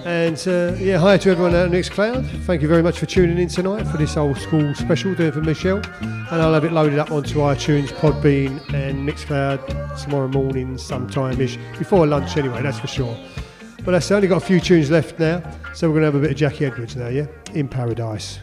[0.04, 2.44] And uh, yeah, hi to everyone out at Mixcloud.
[2.44, 5.40] Thank you very much for tuning in tonight for this old school special doing for
[5.40, 5.82] Michele.
[6.00, 11.58] And I'll have it loaded up onto iTunes, Podbean, and Mixcloud tomorrow morning, sometime ish,
[11.78, 13.16] before lunch anyway, that's for sure.
[13.84, 15.42] But that's only got a few tunes left now,
[15.74, 17.26] so we're going to have a bit of Jackie Edwards now, yeah?
[17.54, 18.38] In Paradise.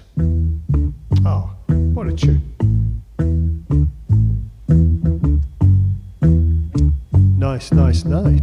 [1.25, 2.41] Oh, what a tune.
[7.37, 8.41] Nice, nice, nice.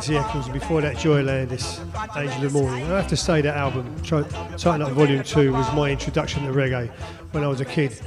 [0.00, 1.78] Clancy Eccles before that Joya Landis,
[2.16, 2.84] Angel of Morning.
[2.84, 6.88] I have to say that album, Tighten Up Volume 2, was my introduction to reggae
[7.32, 8.00] when I was a kid.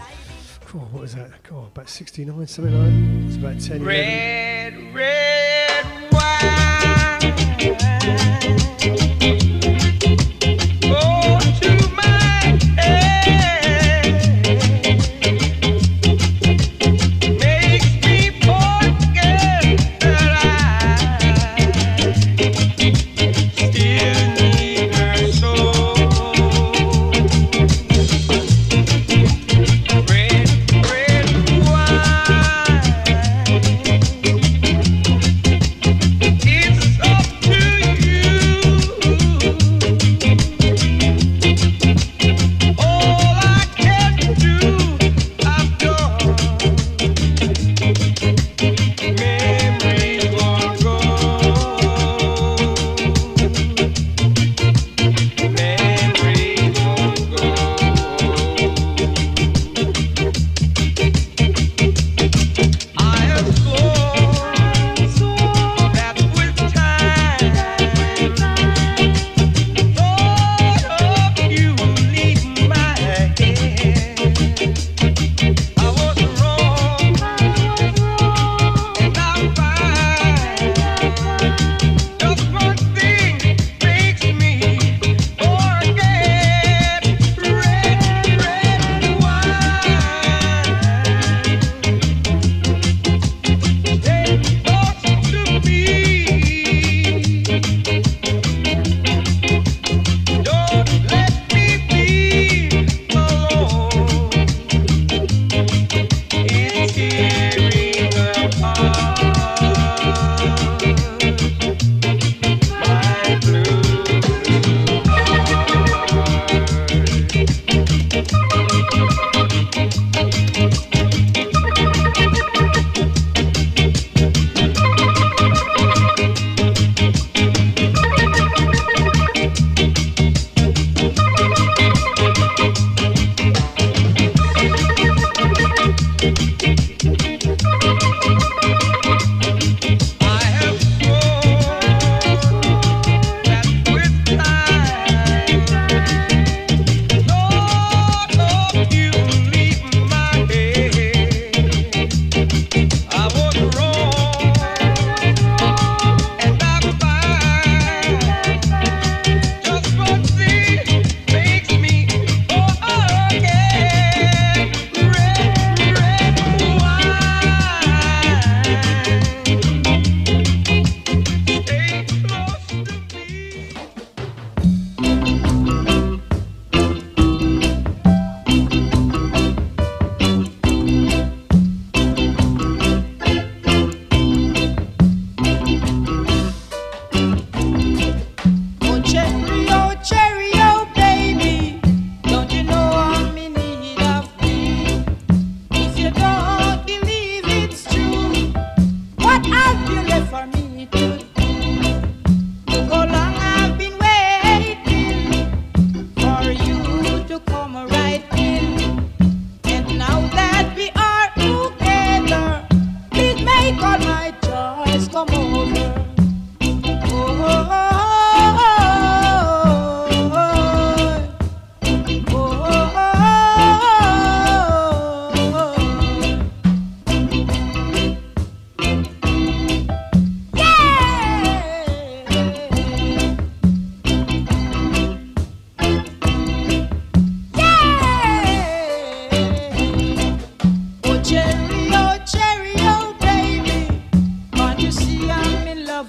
[0.74, 1.44] Oh, what was that?
[1.44, 3.28] God, about 69, something like that.
[3.28, 4.43] It's about 10 11.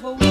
[0.03, 0.23] Love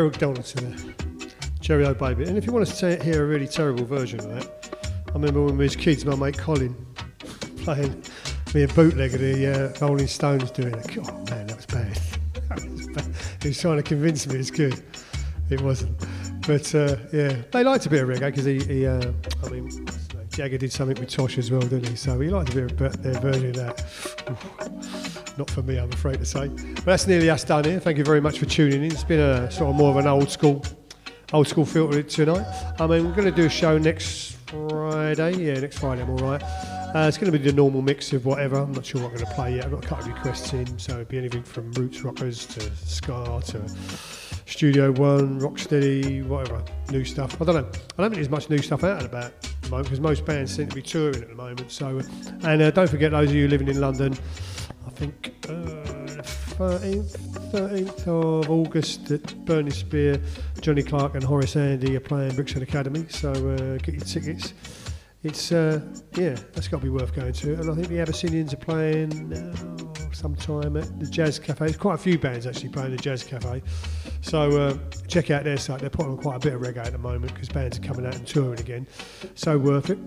[0.00, 0.94] Eric Donaldson there.
[1.60, 2.24] Cherry O Baby.
[2.24, 4.74] And if you want to hear a really terrible version of that,
[5.08, 6.74] I remember when we was kids, my mate Colin
[7.58, 8.02] playing
[8.54, 10.96] me a bootleg of the uh, Rolling Stones doing it.
[10.96, 12.00] Oh man, that was bad.
[12.48, 13.14] That was bad.
[13.42, 14.82] He was trying to convince me it's good.
[15.50, 15.98] It wasn't.
[16.46, 19.12] But uh, yeah, they liked a bit of reggae because he, he uh,
[19.44, 19.86] I mean?
[20.30, 21.96] Jagger did something with Tosh as well, didn't he?
[21.96, 23.80] So he liked a bit of their version of that.
[24.30, 24.79] Oof.
[25.38, 26.48] Not for me, I'm afraid to say.
[26.48, 27.80] But that's nearly us done here.
[27.80, 28.92] Thank you very much for tuning in.
[28.92, 30.64] It's been a sort of more of an old school,
[31.32, 32.46] old school filter it tonight.
[32.78, 35.36] I mean, we're going to do a show next Friday.
[35.36, 36.42] Yeah, next Friday, I'm all right.
[36.42, 38.56] Uh, it's going to be the normal mix of whatever.
[38.58, 39.66] I'm not sure what I'm going to play yet.
[39.66, 42.60] I've got a couple of requests in, so it'd be anything from roots rockers to
[42.74, 43.68] ska to
[44.46, 47.40] Studio One, Rocksteady, whatever, new stuff.
[47.40, 47.60] I don't know.
[47.60, 50.24] I don't think there's much new stuff out and about at the moment because most
[50.24, 51.70] bands seem to be touring at the moment.
[51.70, 52.00] So,
[52.42, 54.18] and uh, don't forget those of you living in London.
[54.90, 56.22] I think uh, the
[56.58, 57.16] 13th,
[57.52, 60.20] 13th of August at Burning Spear,
[60.60, 63.06] Johnny Clarke and Horace Andy are playing Brixton Academy.
[63.08, 64.52] So uh, get your tickets.
[65.22, 65.80] It's uh,
[66.16, 67.54] yeah, that's got to be worth going to.
[67.54, 69.32] And I think the Abyssinians are playing
[70.12, 71.66] sometime at the Jazz Cafe.
[71.66, 73.62] There's quite a few bands actually playing the Jazz Cafe.
[74.22, 74.76] So uh,
[75.06, 75.80] check out their site.
[75.80, 78.06] They're putting on quite a bit of reggae at the moment because bands are coming
[78.06, 78.88] out and touring again.
[79.36, 79.98] So worth it.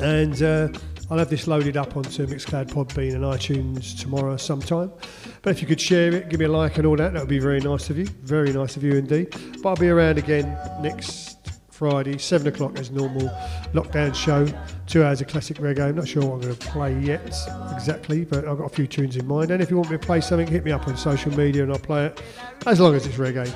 [0.00, 0.68] And uh,
[1.10, 4.92] I'll have this loaded up onto Mixcloud, Podbean, and iTunes tomorrow sometime.
[5.40, 7.30] But if you could share it, give me a like and all that, that would
[7.30, 8.06] be very nice of you.
[8.22, 9.34] Very nice of you indeed.
[9.62, 11.38] But I'll be around again next
[11.70, 13.28] Friday, 7 o'clock as normal.
[13.72, 14.46] Lockdown show,
[14.86, 15.88] two hours of classic reggae.
[15.88, 17.24] I'm not sure what I'm going to play yet
[17.72, 19.50] exactly, but I've got a few tunes in mind.
[19.50, 21.72] And if you want me to play something, hit me up on social media and
[21.72, 22.22] I'll play it.
[22.66, 23.50] As long as it's reggae,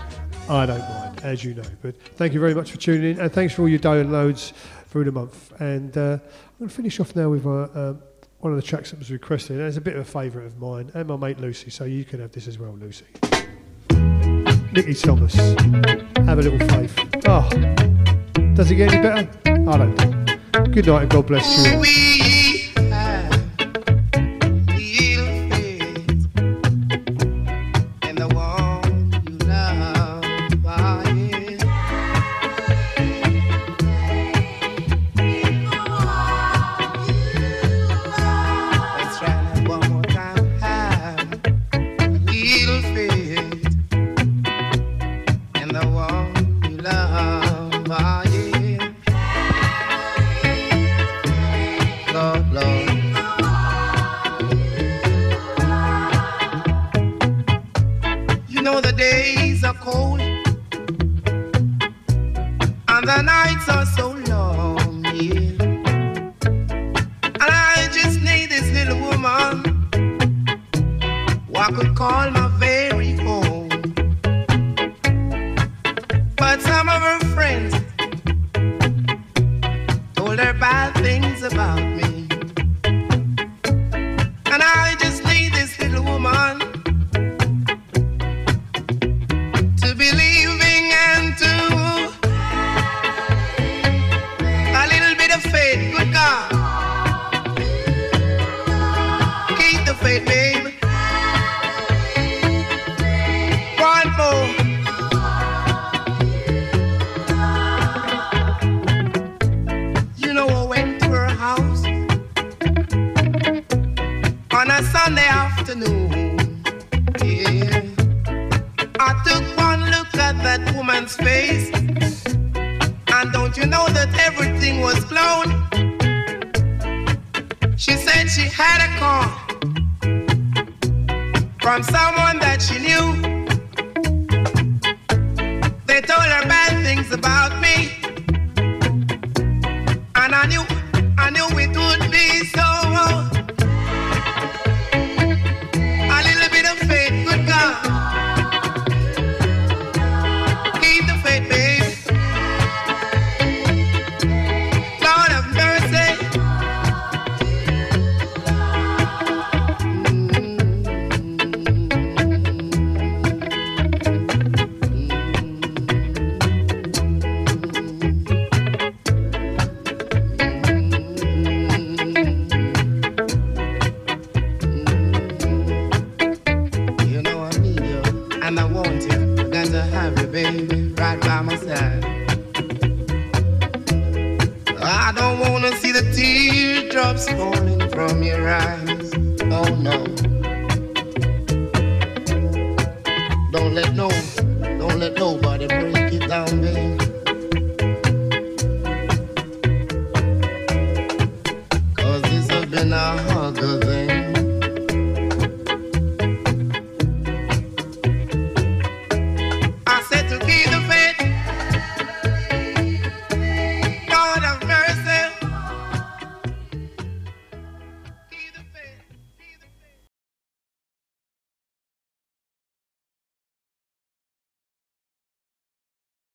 [0.48, 1.62] I don't mind, as you know.
[1.82, 4.52] But thank you very much for tuning in, and thanks for all your downloads
[4.92, 5.58] through the month.
[5.58, 6.20] And uh, I'm
[6.58, 8.02] going to finish off now with uh, um,
[8.40, 9.56] one of the tracks that was requested.
[9.56, 12.04] And it's a bit of a favourite of mine and my mate Lucy, so you
[12.04, 13.06] can have this as well, Lucy.
[14.72, 16.98] Nicky Thomas, have a little faith.
[17.26, 17.48] Oh,
[18.54, 19.30] does it get any better?
[19.46, 20.64] I don't know.
[20.66, 22.41] Good night and God bless you.